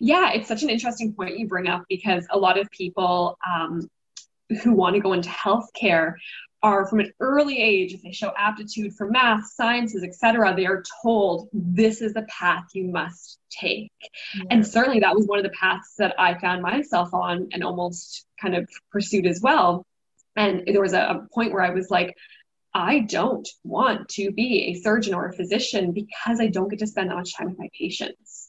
[0.00, 3.88] Yeah, it's such an interesting point you bring up because a lot of people um,
[4.62, 6.14] who want to go into healthcare
[6.62, 10.82] are from an early age if they show aptitude for math sciences etc they are
[11.02, 13.92] told this is the path you must take.
[14.34, 14.44] Yeah.
[14.50, 18.26] and certainly that was one of the paths that i found myself on and almost
[18.40, 19.84] kind of pursued as well.
[20.36, 22.16] And there was a, a point where i was like
[22.74, 26.86] i don't want to be a surgeon or a physician because i don't get to
[26.86, 28.47] spend that much time with my patients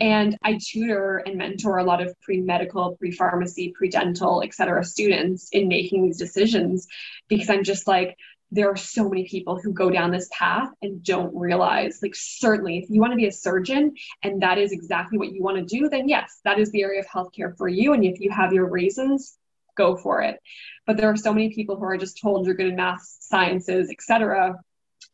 [0.00, 4.54] and I tutor and mentor a lot of pre medical, pre pharmacy, pre dental, et
[4.54, 6.86] cetera students in making these decisions
[7.28, 8.16] because I'm just like,
[8.50, 12.78] there are so many people who go down this path and don't realize like certainly
[12.78, 15.64] if you want to be a surgeon and that is exactly what you want to
[15.64, 17.92] do then yes that is the area of healthcare for you.
[17.92, 19.36] And if you have your reasons
[19.76, 20.40] go for it.
[20.86, 23.90] But there are so many people who are just told you're good in math sciences
[23.90, 24.56] etc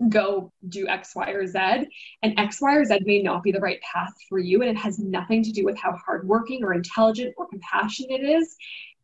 [0.08, 1.58] go do X, Y, or Z.
[2.22, 4.62] And X, Y, or Z may not be the right path for you.
[4.62, 8.56] And it has nothing to do with how hardworking or intelligent or compassionate it is.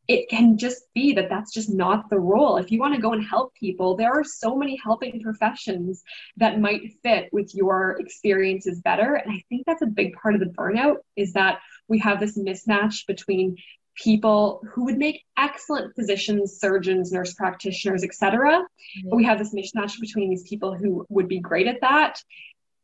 [0.08, 2.56] It can just be that that's just not the role.
[2.56, 6.02] If you want to go and help people, there are so many helping professions
[6.38, 9.14] that might fit with your experiences better.
[9.14, 12.36] And I think that's a big part of the burnout is that we have this
[12.36, 13.56] mismatch between
[14.02, 18.62] people who would make excellent physicians, surgeons, nurse practitioners, etc.
[19.04, 22.22] But we have this mismatch between these people who would be great at that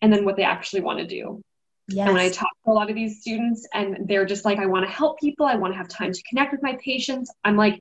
[0.02, 1.42] and then what they actually want to do.
[1.88, 2.06] Yes.
[2.08, 4.66] And when I talk to a lot of these students and they're just like, I
[4.66, 7.56] want to help people, I want to have time to connect with my patients, I'm
[7.56, 7.80] like,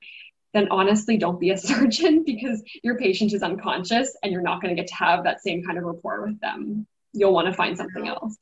[0.54, 4.74] then honestly, don't be a surgeon because your patient is unconscious and you're not going
[4.74, 6.86] to get to have that same kind of rapport with them.
[7.12, 8.36] You'll want to find something else.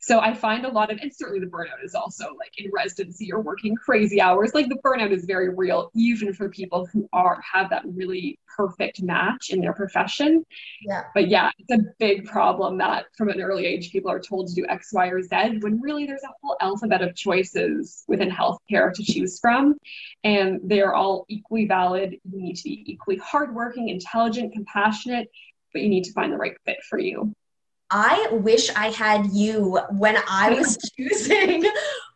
[0.00, 3.26] So I find a lot of, and certainly the burnout is also like in residency,
[3.26, 4.52] you're working crazy hours.
[4.54, 9.02] Like the burnout is very real, even for people who are have that really perfect
[9.02, 10.44] match in their profession.
[10.82, 11.04] Yeah.
[11.14, 14.54] But yeah, it's a big problem that from an early age people are told to
[14.54, 18.92] do X, Y, or Z when really there's a whole alphabet of choices within healthcare
[18.92, 19.76] to choose from.
[20.24, 22.16] And they're all equally valid.
[22.30, 25.28] You need to be equally hardworking, intelligent, compassionate,
[25.72, 27.34] but you need to find the right fit for you.
[27.90, 31.64] I wish I had you when I was choosing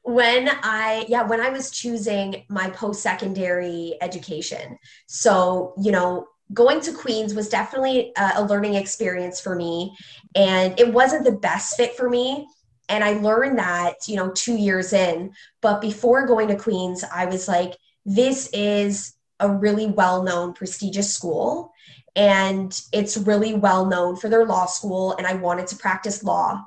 [0.03, 4.79] when I yeah, when I was choosing my post-secondary education.
[5.07, 9.97] So, you know, going to Queen's was definitely a, learning experience for me
[10.35, 12.47] and it wasn't the best fit for me.
[12.89, 15.33] And I learned that, you know, 2 years in,
[15.63, 21.73] but before going to Queen's, I was like this is a really well-known prestigious school
[22.15, 26.63] and it's really well known for their law school and i wanted to practice law.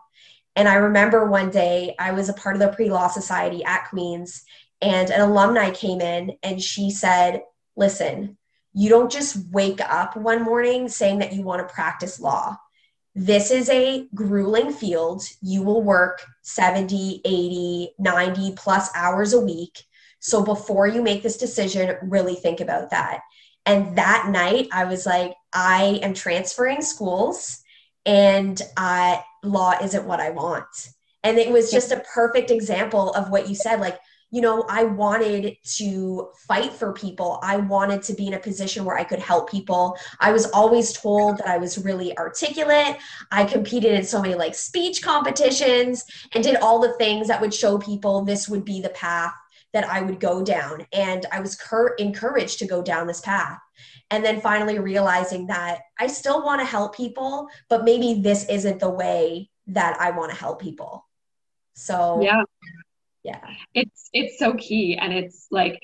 [0.55, 4.43] And i remember one day i was a part of the pre-law society at Queen's
[4.81, 7.43] and an alumni came in and she said
[7.75, 8.38] listen
[8.77, 12.58] you don't just wake up one morning saying that you want to practice law.
[13.15, 15.23] This is a grueling field.
[15.41, 19.81] You will work 70 80 90 plus hours a week.
[20.19, 23.21] So before you make this decision really think about that
[23.65, 27.63] and that night, I was like, I am transferring schools
[28.06, 30.89] and uh, law isn't what I want.
[31.23, 33.80] And it was just a perfect example of what you said.
[33.80, 33.97] Like,
[34.30, 37.39] you know, I wanted to fight for people.
[37.41, 39.97] I wanted to be in a position where I could help people.
[40.19, 42.97] I was always told that I was really articulate.
[43.32, 47.54] I competed in so many like speech competitions and did all the things that would
[47.54, 49.34] show people this would be the path
[49.75, 50.88] that I would go down.
[50.93, 53.59] And I was cur- encouraged to go down this path.
[54.09, 58.79] And then finally realizing that I still want to help people, but maybe this isn't
[58.79, 61.05] the way that I want to help people.
[61.73, 62.43] So, yeah.
[63.23, 63.41] Yeah.
[63.73, 65.81] It's it's so key and it's like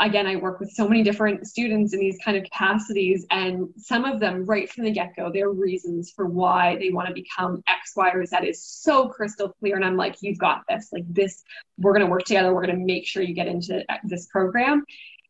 [0.00, 4.04] again, I work with so many different students in these kind of capacities, and some
[4.04, 7.62] of them, right from the get go, their reasons for why they want to become
[7.66, 9.76] X, Y, or Z is so crystal clear.
[9.76, 10.88] And I'm like, you've got this.
[10.92, 11.42] Like, this,
[11.78, 12.54] we're going to work together.
[12.54, 14.84] We're going to make sure you get into this program.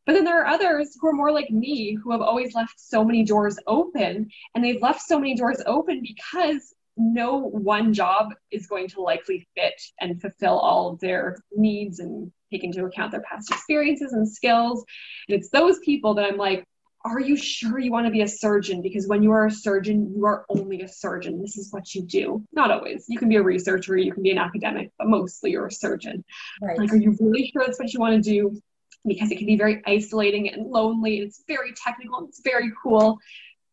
[0.06, 3.04] But then there are others who are more like me who have always left so
[3.04, 8.66] many doors open, and they've left so many doors open because no one job is
[8.66, 13.22] going to likely fit and fulfill all of their needs and take into account their
[13.22, 14.84] past experiences and skills.
[15.28, 16.64] And it's those people that I'm like,
[17.04, 18.82] are you sure you want to be a surgeon?
[18.82, 21.40] Because when you are a surgeon, you are only a surgeon.
[21.40, 22.44] This is what you do.
[22.52, 23.06] Not always.
[23.08, 26.24] You can be a researcher, you can be an academic, but mostly you're a surgeon.
[26.60, 26.78] Right.
[26.78, 28.60] Like, are you really sure that's what you want to do?
[29.06, 32.72] Because it can be very isolating and lonely, and it's very technical and it's very
[32.82, 33.18] cool.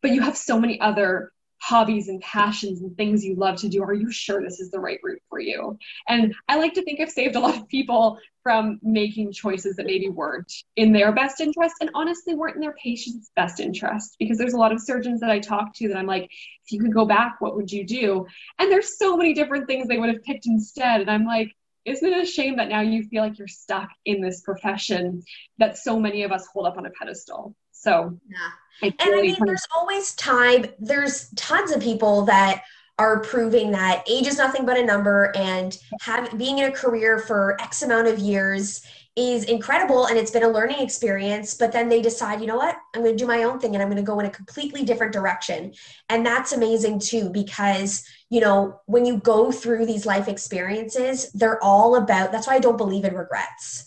[0.02, 3.82] But you have so many other hobbies and passions and things you love to do
[3.82, 5.78] are you sure this is the right route for you?
[6.08, 9.86] And i like to think i've saved a lot of people from making choices that
[9.86, 14.38] maybe weren't in their best interest and honestly weren't in their patient's best interest because
[14.38, 16.94] there's a lot of surgeons that i talk to that i'm like if you could
[16.94, 18.26] go back what would you do?
[18.58, 21.00] And there's so many different things they would have picked instead.
[21.00, 21.52] And i'm like
[21.84, 25.22] isn't it a shame that now you feel like you're stuck in this profession
[25.58, 27.54] that so many of us hold up on a pedestal?
[27.70, 28.50] So yeah
[28.82, 30.66] and I mean, there's always time.
[30.78, 32.62] There's tons of people that
[32.98, 37.18] are proving that age is nothing but a number and have being in a career
[37.18, 38.86] for X amount of years
[39.16, 42.76] is incredible and it's been a learning experience but then they decide you know what
[42.94, 44.84] i'm going to do my own thing and i'm going to go in a completely
[44.84, 45.72] different direction
[46.10, 51.62] and that's amazing too because you know when you go through these life experiences they're
[51.64, 53.85] all about that's why i don't believe in regrets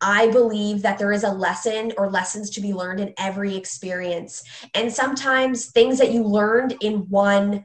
[0.00, 4.42] I believe that there is a lesson or lessons to be learned in every experience.
[4.74, 7.64] And sometimes things that you learned in one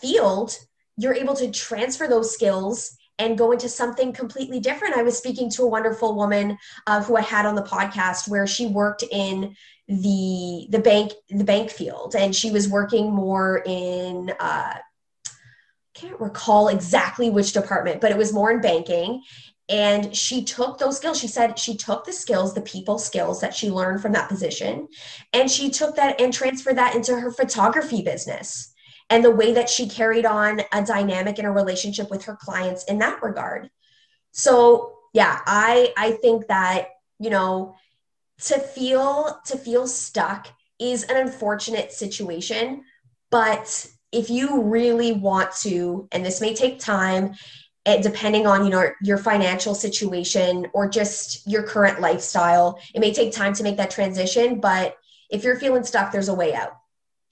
[0.00, 0.56] field,
[0.96, 4.96] you're able to transfer those skills and go into something completely different.
[4.96, 8.46] I was speaking to a wonderful woman uh, who I had on the podcast where
[8.46, 9.54] she worked in
[9.88, 14.74] the the bank the bank field and she was working more in uh,
[15.94, 19.22] can't recall exactly which department, but it was more in banking
[19.68, 21.18] and she took those skills.
[21.18, 24.88] She said she took the skills the people skills that she learned from that position
[25.32, 28.72] and she took that and transferred that into her photography business
[29.10, 32.84] and the way that she carried on a dynamic in a relationship with her clients
[32.84, 33.70] in that regard.
[34.32, 37.74] So yeah i i think that you know
[38.38, 40.48] to feel to feel stuck
[40.78, 42.82] is an unfortunate situation
[43.30, 47.34] but if you really want to and this may take time
[47.84, 53.12] it, depending on you know your financial situation or just your current lifestyle it may
[53.12, 54.96] take time to make that transition but
[55.30, 56.76] if you're feeling stuck there's a way out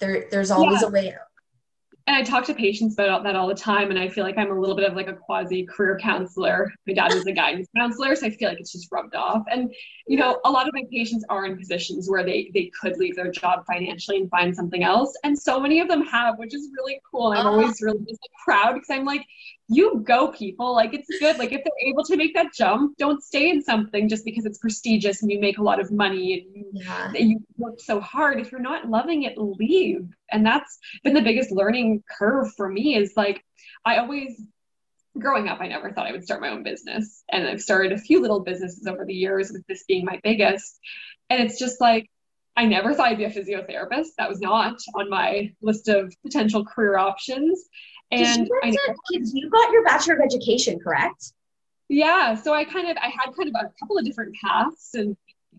[0.01, 0.89] there there's always yeah.
[0.89, 1.31] a way out
[2.11, 3.91] and I talk to patients about that all the time.
[3.91, 6.73] And I feel like I'm a little bit of like a quasi career counselor.
[6.85, 9.45] My dad is a guidance counselor, so I feel like it's just rubbed off.
[9.49, 9.73] And
[10.09, 13.15] you know, a lot of my patients are in positions where they they could leave
[13.15, 16.69] their job financially and find something else, and so many of them have, which is
[16.77, 17.31] really cool.
[17.31, 17.57] And I'm uh-huh.
[17.57, 19.25] always really just like, proud because I'm like,
[19.73, 20.75] you go, people.
[20.75, 21.39] Like it's good.
[21.39, 24.59] Like if they're able to make that jump, don't stay in something just because it's
[24.59, 27.13] prestigious and you make a lot of money and you, yeah.
[27.13, 28.41] you work so hard.
[28.41, 30.09] If you're not loving it, leave.
[30.31, 32.97] And that's been the biggest learning curve for me.
[32.97, 33.45] Is like
[33.85, 34.43] I always
[35.19, 37.23] growing up, I never thought I would start my own business.
[37.31, 40.81] And I've started a few little businesses over the years, with this being my biggest.
[41.29, 42.11] And it's just like,
[42.57, 44.09] I never thought I'd be a physiotherapist.
[44.19, 47.65] That was not on my list of potential career options.
[48.11, 51.33] And you, to, you got your Bachelor of Education, correct?
[51.89, 52.35] Yeah.
[52.35, 55.17] So I kind of, I had kind of a couple of different paths and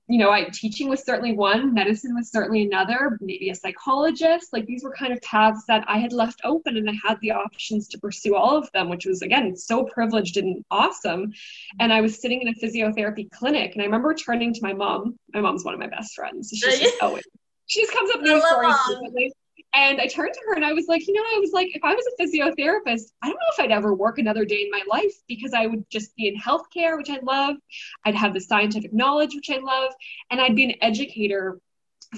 [0.08, 4.52] you know, I teaching was certainly one, medicine was certainly another, maybe a psychologist.
[4.52, 7.32] Like these were kind of paths that I had left open and I had the
[7.32, 11.32] options to pursue all of them, which was again so privileged and awesome.
[11.80, 15.18] And I was sitting in a physiotherapy clinic and I remember turning to my mom.
[15.34, 16.50] My mom's one of my best friends.
[16.54, 17.24] She's just always
[17.68, 19.34] she just comes up with stories
[19.74, 21.84] and I turned to her and I was like, you know, I was like, if
[21.84, 24.84] I was a physiotherapist, I don't know if I'd ever work another day in my
[24.90, 27.56] life because I would just be in healthcare, which I love.
[28.04, 29.94] I'd have the scientific knowledge, which I love.
[30.30, 31.60] And I'd be an educator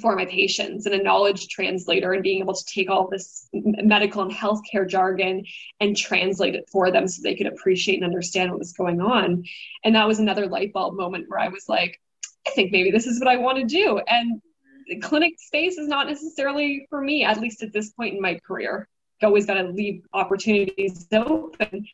[0.02, 4.24] for my patients and a knowledge translator and being able to take all this medical
[4.24, 5.46] and healthcare jargon
[5.80, 9.44] and translate it for them so they could appreciate and understand what was going on.
[9.84, 12.02] And that was another light bulb moment where I was like,
[12.48, 14.00] I think maybe this is what I want to do.
[14.00, 14.42] And
[15.02, 18.88] clinic space is not necessarily for me, at least at this point in my career.
[19.22, 21.88] always got to leave opportunities open.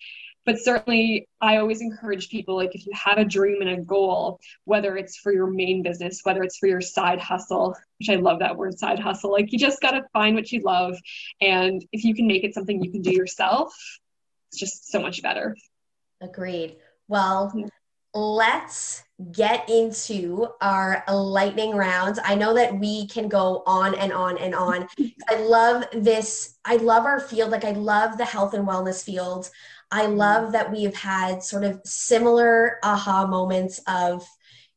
[0.46, 4.40] But certainly, I always encourage people like if you have a dream and a goal,
[4.64, 8.40] whether it's for your main business, whether it's for your side hustle, which I love
[8.40, 10.98] that word side hustle, like you just got to find what you love.
[11.40, 13.74] And if you can make it something you can do yourself,
[14.50, 15.56] it's just so much better.
[16.22, 16.78] Agreed.
[17.08, 17.54] Well,
[18.14, 22.20] let's get into our lightning rounds.
[22.24, 24.88] I know that we can go on and on and on.
[25.30, 26.58] I love this.
[26.66, 27.52] I love our field.
[27.52, 29.50] Like, I love the health and wellness field.
[29.92, 34.26] I love that we've had sort of similar aha moments of,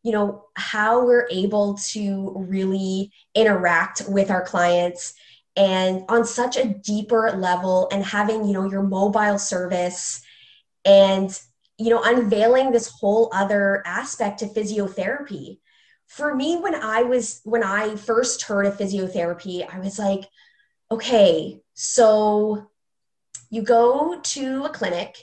[0.03, 5.15] you know, how we're able to really interact with our clients
[5.55, 10.23] and on such a deeper level and having, you know, your mobile service
[10.85, 11.39] and
[11.83, 15.59] you know, unveiling this whole other aspect to physiotherapy.
[16.07, 20.29] For me, when I was, when I first heard of physiotherapy, I was like,
[20.91, 22.71] okay, so
[23.51, 25.17] you go to a clinic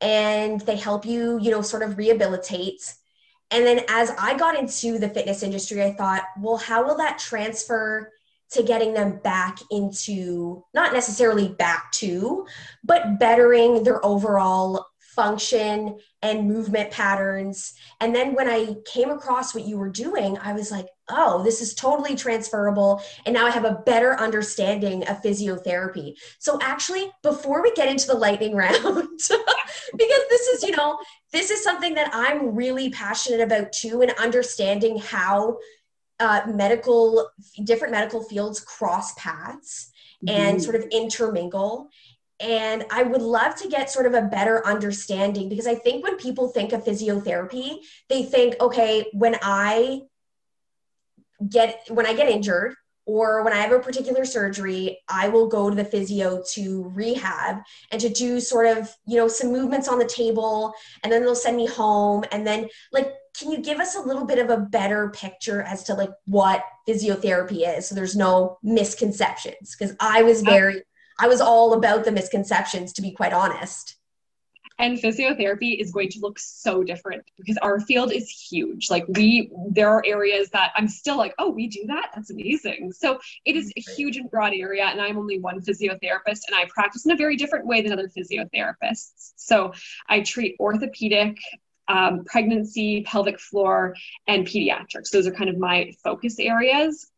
[0.00, 2.94] and they help you, you know, sort of rehabilitate.
[3.50, 7.18] And then as I got into the fitness industry, I thought, well, how will that
[7.18, 8.12] transfer
[8.52, 12.46] to getting them back into not necessarily back to,
[12.84, 14.86] but bettering their overall
[15.16, 17.72] function and movement patterns.
[18.00, 21.60] And then when I came across what you were doing, I was like, oh, this
[21.60, 23.02] is totally transferable.
[23.24, 26.14] And now I have a better understanding of physiotherapy.
[26.38, 30.98] So, actually, before we get into the lightning round, because this is, you know,
[31.32, 35.58] this is something that I'm really passionate about too, and understanding how
[36.20, 37.28] uh, medical,
[37.64, 39.90] different medical fields cross paths
[40.26, 40.58] and mm-hmm.
[40.58, 41.88] sort of intermingle.
[42.38, 46.16] And I would love to get sort of a better understanding because I think when
[46.16, 47.78] people think of physiotherapy,
[48.08, 50.02] they think, okay, when I
[51.48, 52.74] get when I get injured
[53.06, 57.58] or when I have a particular surgery, I will go to the physio to rehab
[57.92, 61.34] and to do sort of, you know, some movements on the table and then they'll
[61.34, 62.24] send me home.
[62.32, 65.84] And then like can you give us a little bit of a better picture as
[65.84, 69.76] to like what physiotherapy is so there's no misconceptions?
[69.78, 70.82] Because I was very
[71.18, 73.96] I was all about the misconceptions, to be quite honest.
[74.78, 78.90] And physiotherapy is going to look so different because our field is huge.
[78.90, 82.10] Like we, there are areas that I'm still like, oh, we do that.
[82.14, 82.92] That's amazing.
[82.92, 86.66] So it is a huge and broad area, and I'm only one physiotherapist, and I
[86.68, 89.32] practice in a very different way than other physiotherapists.
[89.36, 89.72] So
[90.10, 91.38] I treat orthopedic,
[91.88, 93.94] um, pregnancy, pelvic floor,
[94.26, 95.10] and pediatrics.
[95.10, 97.10] Those are kind of my focus areas.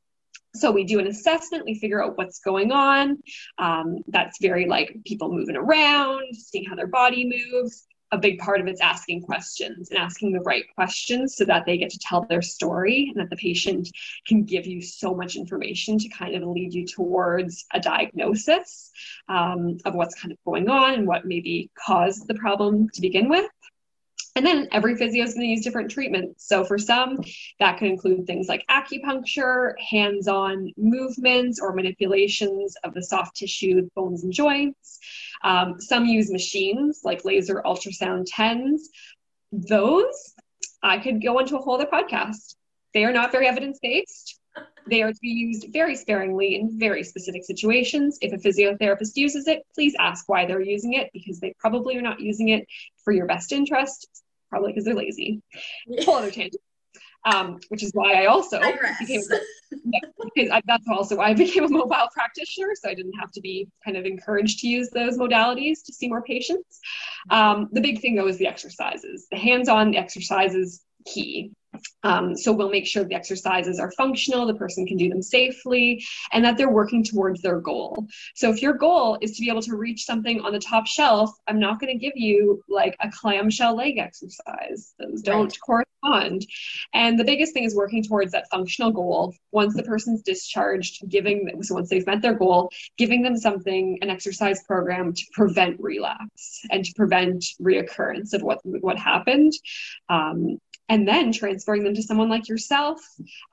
[0.54, 3.18] So we do an assessment, we figure out what's going on.
[3.58, 7.86] Um, that's very like people moving around, seeing how their body moves.
[8.10, 11.76] A big part of it's asking questions and asking the right questions so that they
[11.76, 13.90] get to tell their story and that the patient
[14.26, 18.90] can give you so much information to kind of lead you towards a diagnosis
[19.28, 23.28] um, of what's kind of going on and what maybe caused the problem to begin
[23.28, 23.44] with.
[24.38, 26.46] And then every physio is going to use different treatments.
[26.46, 27.18] So for some,
[27.58, 33.90] that can include things like acupuncture, hands on movements or manipulations of the soft tissue,
[33.96, 35.00] bones, and joints.
[35.42, 38.88] Um, some use machines like laser ultrasound TENS.
[39.50, 40.34] Those
[40.84, 42.54] I could go into a whole other podcast.
[42.94, 44.38] They are not very evidence based.
[44.88, 48.18] They are to be used very sparingly in very specific situations.
[48.20, 52.02] If a physiotherapist uses it, please ask why they're using it because they probably are
[52.02, 52.68] not using it
[53.02, 54.06] for your best interest
[54.48, 55.42] probably because they're lazy.
[56.04, 56.62] Whole other tangent.
[57.24, 58.60] Um, which is why I also
[58.98, 59.20] became
[60.34, 63.40] because I, that's also why I became a mobile practitioner, so I didn't have to
[63.40, 66.78] be kind of encouraged to use those modalities to see more patients.
[67.30, 69.26] Um, the big thing though is the exercises.
[69.30, 71.52] The hands-on exercises key.
[72.02, 76.04] Um, so we'll make sure the exercises are functional, the person can do them safely,
[76.32, 78.06] and that they're working towards their goal.
[78.34, 81.30] So if your goal is to be able to reach something on the top shelf,
[81.46, 84.94] I'm not going to give you like a clamshell leg exercise.
[84.98, 85.58] Those don't right.
[86.02, 86.46] Correspond.
[86.94, 89.34] And the biggest thing is working towards that functional goal.
[89.52, 94.10] Once the person's discharged, giving so once they've met their goal, giving them something, an
[94.10, 99.52] exercise program to prevent relapse and to prevent reoccurrence of what what happened.
[100.08, 100.58] Um,
[100.90, 102.98] and then transferring them to someone like yourself,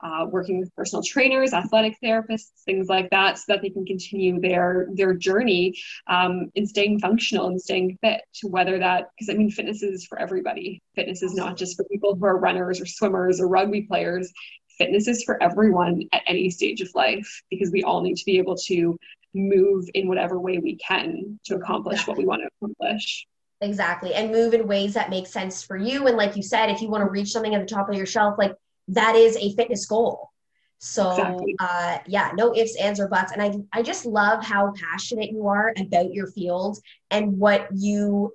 [0.02, 4.40] uh, working with personal trainers, athletic therapists, things like that, so that they can continue
[4.40, 5.74] their their journey
[6.06, 8.22] um, in staying functional and staying fit.
[8.42, 10.82] Whether that, because I mean, fitness is for everybody.
[10.96, 14.32] Fitness is not just for people who are runners or swimmers or rugby players.
[14.78, 18.38] Fitness is for everyone at any stage of life because we all need to be
[18.38, 18.98] able to
[19.34, 23.26] move in whatever way we can to accomplish what we want to accomplish.
[23.60, 24.14] Exactly.
[24.14, 26.06] And move in ways that make sense for you.
[26.06, 28.06] And like you said, if you want to reach something at the top of your
[28.06, 28.54] shelf, like
[28.88, 30.30] that is a fitness goal.
[30.78, 31.56] So exactly.
[31.58, 33.32] uh, yeah, no ifs, ands, or buts.
[33.32, 36.78] And I I just love how passionate you are about your field
[37.10, 38.34] and what you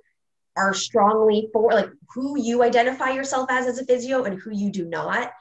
[0.56, 4.70] are strongly for, like who you identify yourself as as a physio and who you
[4.70, 5.32] do not.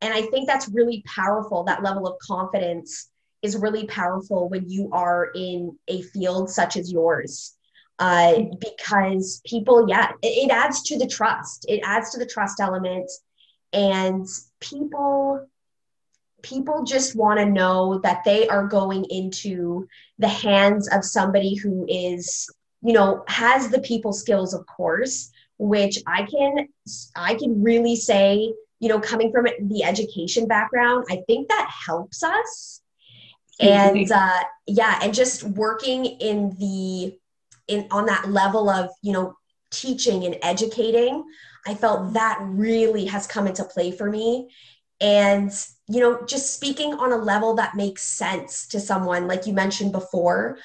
[0.00, 1.64] And I think that's really powerful.
[1.64, 3.10] That level of confidence
[3.42, 7.56] is really powerful when you are in a field such as yours
[7.98, 11.66] uh, because people, yeah, it, it adds to the trust.
[11.68, 13.10] It adds to the trust element,
[13.72, 14.26] and
[14.60, 15.46] people
[16.40, 19.88] people just want to know that they are going into
[20.20, 22.48] the hands of somebody who is
[22.82, 26.68] you know has the people skills of course which i can
[27.16, 32.22] i can really say you know coming from the education background i think that helps
[32.22, 32.80] us.
[33.60, 37.18] And uh yeah and just working in the
[37.66, 39.36] in on that level of you know
[39.70, 41.24] teaching and educating
[41.66, 44.48] i felt that really has come into play for me.
[45.00, 45.50] And
[45.88, 49.90] you know just speaking on a level that makes sense to someone like you mentioned
[49.90, 50.58] before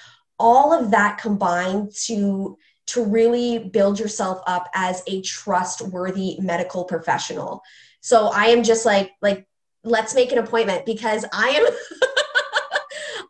[0.43, 7.63] all of that combined to to really build yourself up as a trustworthy medical professional
[8.01, 9.47] so i am just like like
[9.85, 11.65] let's make an appointment because i am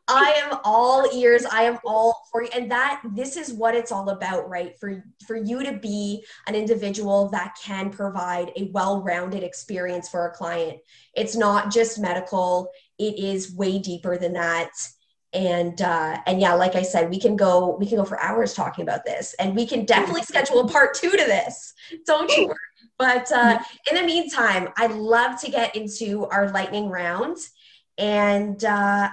[0.06, 1.46] I am all ears.
[1.46, 2.50] I am all for you.
[2.54, 4.78] And that this is what it's all about, right?
[4.78, 10.32] For for you to be an individual that can provide a well-rounded experience for a
[10.32, 10.80] client.
[11.16, 14.72] It's not just medical, it is way deeper than that.
[15.34, 18.54] And uh, and yeah, like I said, we can go we can go for hours
[18.54, 21.74] talking about this, and we can definitely schedule a part two to this.
[22.06, 22.58] Don't you worry.
[23.00, 23.60] But uh,
[23.90, 27.38] in the meantime, I'd love to get into our lightning round
[27.98, 29.10] and uh,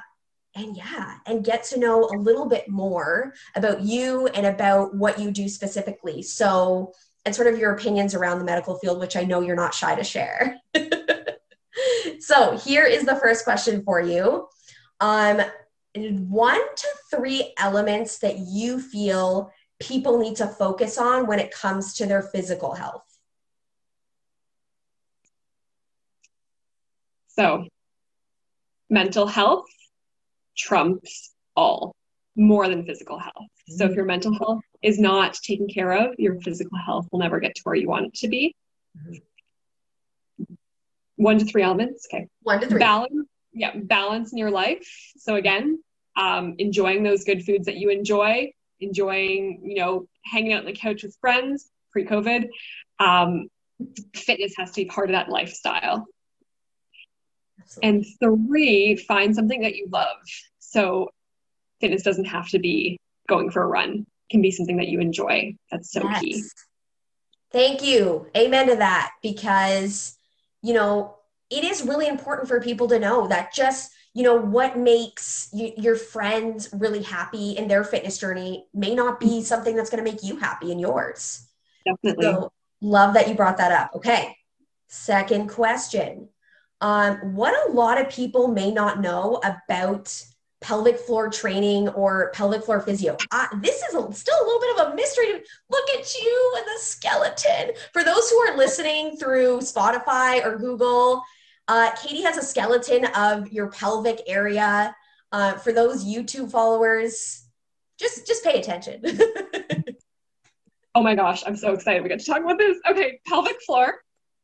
[0.55, 5.19] and yeah, and get to know a little bit more about you and about what
[5.19, 6.23] you do specifically.
[6.23, 6.93] So,
[7.25, 9.95] and sort of your opinions around the medical field, which I know you're not shy
[9.95, 10.57] to share.
[12.21, 14.49] so, here is the first question for you.
[15.01, 15.41] Um,
[15.95, 21.95] one to three elements that you feel people need to focus on when it comes
[21.95, 23.05] to their physical health.
[27.29, 27.67] So,
[28.91, 29.67] mental health
[30.57, 31.95] trumps all
[32.37, 33.35] more than physical health.
[33.39, 33.77] Mm-hmm.
[33.77, 37.41] So if your mental health is not taken care of, your physical health will never
[37.41, 38.55] get to where you want it to be.
[38.99, 40.55] Mm-hmm.
[41.17, 42.07] One to three elements.
[42.13, 42.27] Okay.
[42.43, 42.79] One to three.
[42.79, 43.29] Balance.
[43.53, 43.73] Yeah.
[43.75, 45.13] Balance in your life.
[45.17, 45.83] So again,
[46.17, 50.73] um, enjoying those good foods that you enjoy, enjoying, you know, hanging out on the
[50.73, 52.49] couch with friends pre-COVID.
[52.99, 53.49] Um,
[54.15, 56.07] fitness has to be part of that lifestyle.
[57.83, 60.17] And three, find something that you love.
[60.59, 61.11] So
[61.81, 62.99] fitness doesn't have to be
[63.29, 64.07] going for a run.
[64.29, 65.57] It can be something that you enjoy.
[65.71, 66.21] That's so yes.
[66.21, 66.45] key.
[67.53, 68.27] Thank you.
[68.37, 70.17] Amen to that because
[70.63, 71.17] you know,
[71.51, 75.73] it is really important for people to know that just you know what makes you,
[75.77, 80.11] your friends really happy in their fitness journey may not be something that's going to
[80.11, 81.49] make you happy in yours
[81.85, 84.37] definitely so love that you brought that up okay
[84.89, 86.29] second question
[86.83, 90.25] um, what a lot of people may not know about
[90.61, 93.17] pelvic floor training or pelvic floor physio.
[93.31, 95.43] Uh, this is a, still a little bit of a mystery.
[95.71, 97.75] Look at you and the skeleton.
[97.93, 101.23] For those who are listening through Spotify or Google,
[101.71, 104.95] uh, Katie has a skeleton of your pelvic area.
[105.31, 107.45] Uh, for those YouTube followers,
[107.97, 109.01] just just pay attention.
[110.97, 112.77] oh my gosh, I'm so excited we get to talk about this.
[112.91, 114.03] Okay, pelvic floor.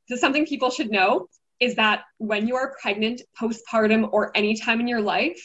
[0.08, 4.54] This is something people should know is that when you are pregnant, postpartum, or any
[4.54, 5.40] time in your life,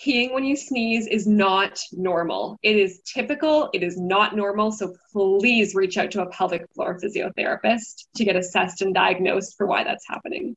[0.00, 2.58] peeing when you sneeze is not normal.
[2.62, 4.70] It is typical, it is not normal.
[4.70, 9.66] So please reach out to a pelvic floor physiotherapist to get assessed and diagnosed for
[9.66, 10.54] why that's happening.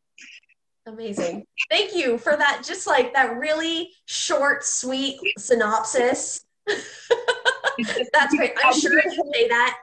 [0.90, 1.46] Amazing.
[1.70, 6.42] Thank you for that, just like that really short, sweet synopsis.
[6.66, 8.54] that's great.
[8.64, 9.78] I'm sure if you say that.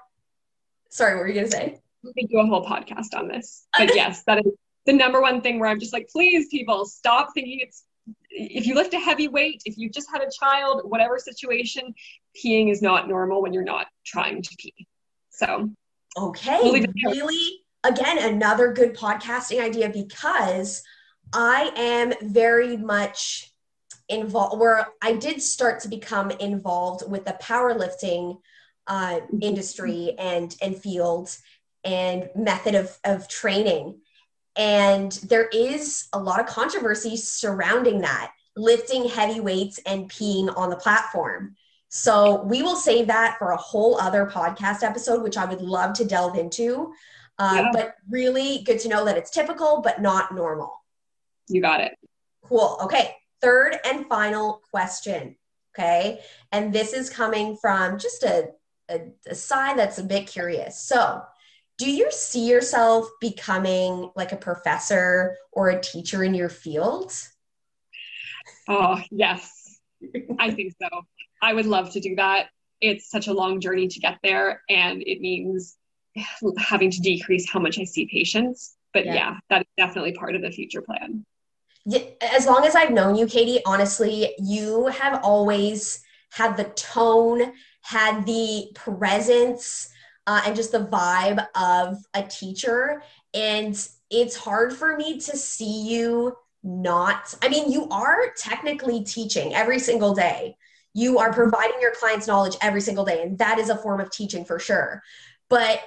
[0.90, 1.80] Sorry, what were you going to say?
[2.02, 3.66] We could do a whole podcast on this.
[3.78, 4.52] But yes, that is
[4.86, 7.84] the number one thing where I'm just like, please, people, stop thinking it's
[8.30, 11.94] if you lift a heavy weight, if you just had a child, whatever situation,
[12.36, 14.86] peeing is not normal when you're not trying to pee.
[15.30, 15.70] So,
[16.16, 20.82] okay, we'll really, again, another good podcasting idea because
[21.32, 23.52] I am very much
[24.08, 28.38] involved where I did start to become involved with the powerlifting
[28.86, 31.36] uh, industry and and field
[31.84, 34.00] and method of, of training
[34.56, 40.70] and there is a lot of controversy surrounding that, lifting heavy weights and peeing on
[40.70, 41.54] the platform.
[41.88, 45.92] So we will save that for a whole other podcast episode, which I would love
[45.94, 46.92] to delve into.
[47.38, 47.70] Uh, yeah.
[47.72, 50.82] But really good to know that it's typical, but not normal.
[51.48, 51.92] You got it.
[52.44, 52.78] Cool.
[52.82, 53.14] Okay.
[53.40, 55.36] Third and final question.
[55.76, 56.20] Okay.
[56.52, 58.48] And this is coming from just a,
[58.90, 60.80] a, a side that's a bit curious.
[60.80, 61.22] So,
[61.78, 67.12] do you see yourself becoming like a professor or a teacher in your field?
[68.66, 69.78] Oh, yes.
[70.38, 70.88] I think so.
[71.42, 72.46] I would love to do that.
[72.80, 75.76] It's such a long journey to get there, and it means
[76.58, 78.76] having to decrease how much I see patients.
[78.92, 81.24] But yeah, yeah that is definitely part of the future plan.
[82.20, 88.26] As long as I've known you, Katie, honestly, you have always had the tone, had
[88.26, 89.88] the presence,
[90.26, 93.02] uh, and just the vibe of a teacher.
[93.32, 99.54] And it's hard for me to see you not, I mean, you are technically teaching
[99.54, 100.56] every single day.
[100.94, 104.10] You are providing your clients knowledge every single day, and that is a form of
[104.10, 105.02] teaching for sure.
[105.48, 105.80] But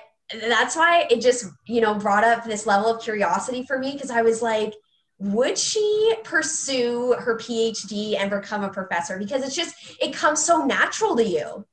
[0.48, 4.12] that's why it just, you know, brought up this level of curiosity for me because
[4.12, 4.74] I was like,
[5.20, 9.18] would she pursue her PhD and become a professor?
[9.18, 11.66] Because it's just, it comes so natural to you.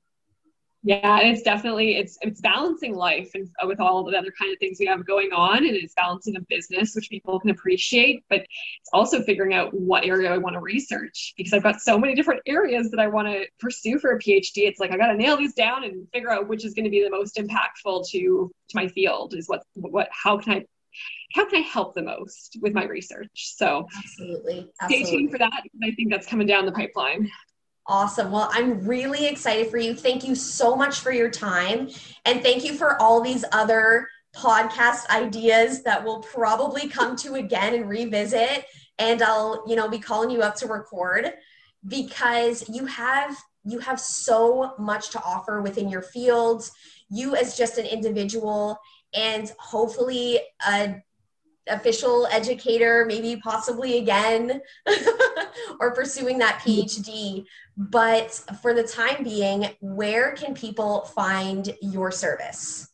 [0.87, 4.53] Yeah, and it's definitely it's it's balancing life and uh, with all the other kind
[4.53, 8.23] of things we have going on, and it's balancing a business which people can appreciate,
[8.31, 11.99] but it's also figuring out what area I want to research because I've got so
[11.99, 14.59] many different areas that I want to pursue for a PhD.
[14.59, 16.91] It's like I got to nail these down and figure out which is going to
[16.91, 19.35] be the most impactful to to my field.
[19.35, 20.65] Is what what how can I
[21.35, 23.29] how can I help the most with my research?
[23.57, 25.07] So absolutely, absolutely.
[25.07, 25.63] stay tuned for that.
[25.83, 27.31] I think that's coming down the pipeline.
[27.89, 28.33] Awesome.
[28.33, 29.95] Well, I'm really excited for you.
[29.95, 31.89] Thank you so much for your time.
[32.25, 37.75] And thank you for all these other podcast ideas that we'll probably come to again
[37.75, 38.65] and revisit.
[38.99, 41.33] And I'll, you know, be calling you up to record
[41.87, 46.71] because you have you have so much to offer within your fields.
[47.09, 48.79] You as just an individual
[49.15, 50.97] and hopefully a
[51.69, 54.61] official educator, maybe possibly again,
[55.81, 57.45] or pursuing that PhD.
[57.77, 58.31] But
[58.63, 62.89] for the time being, where can people find your service?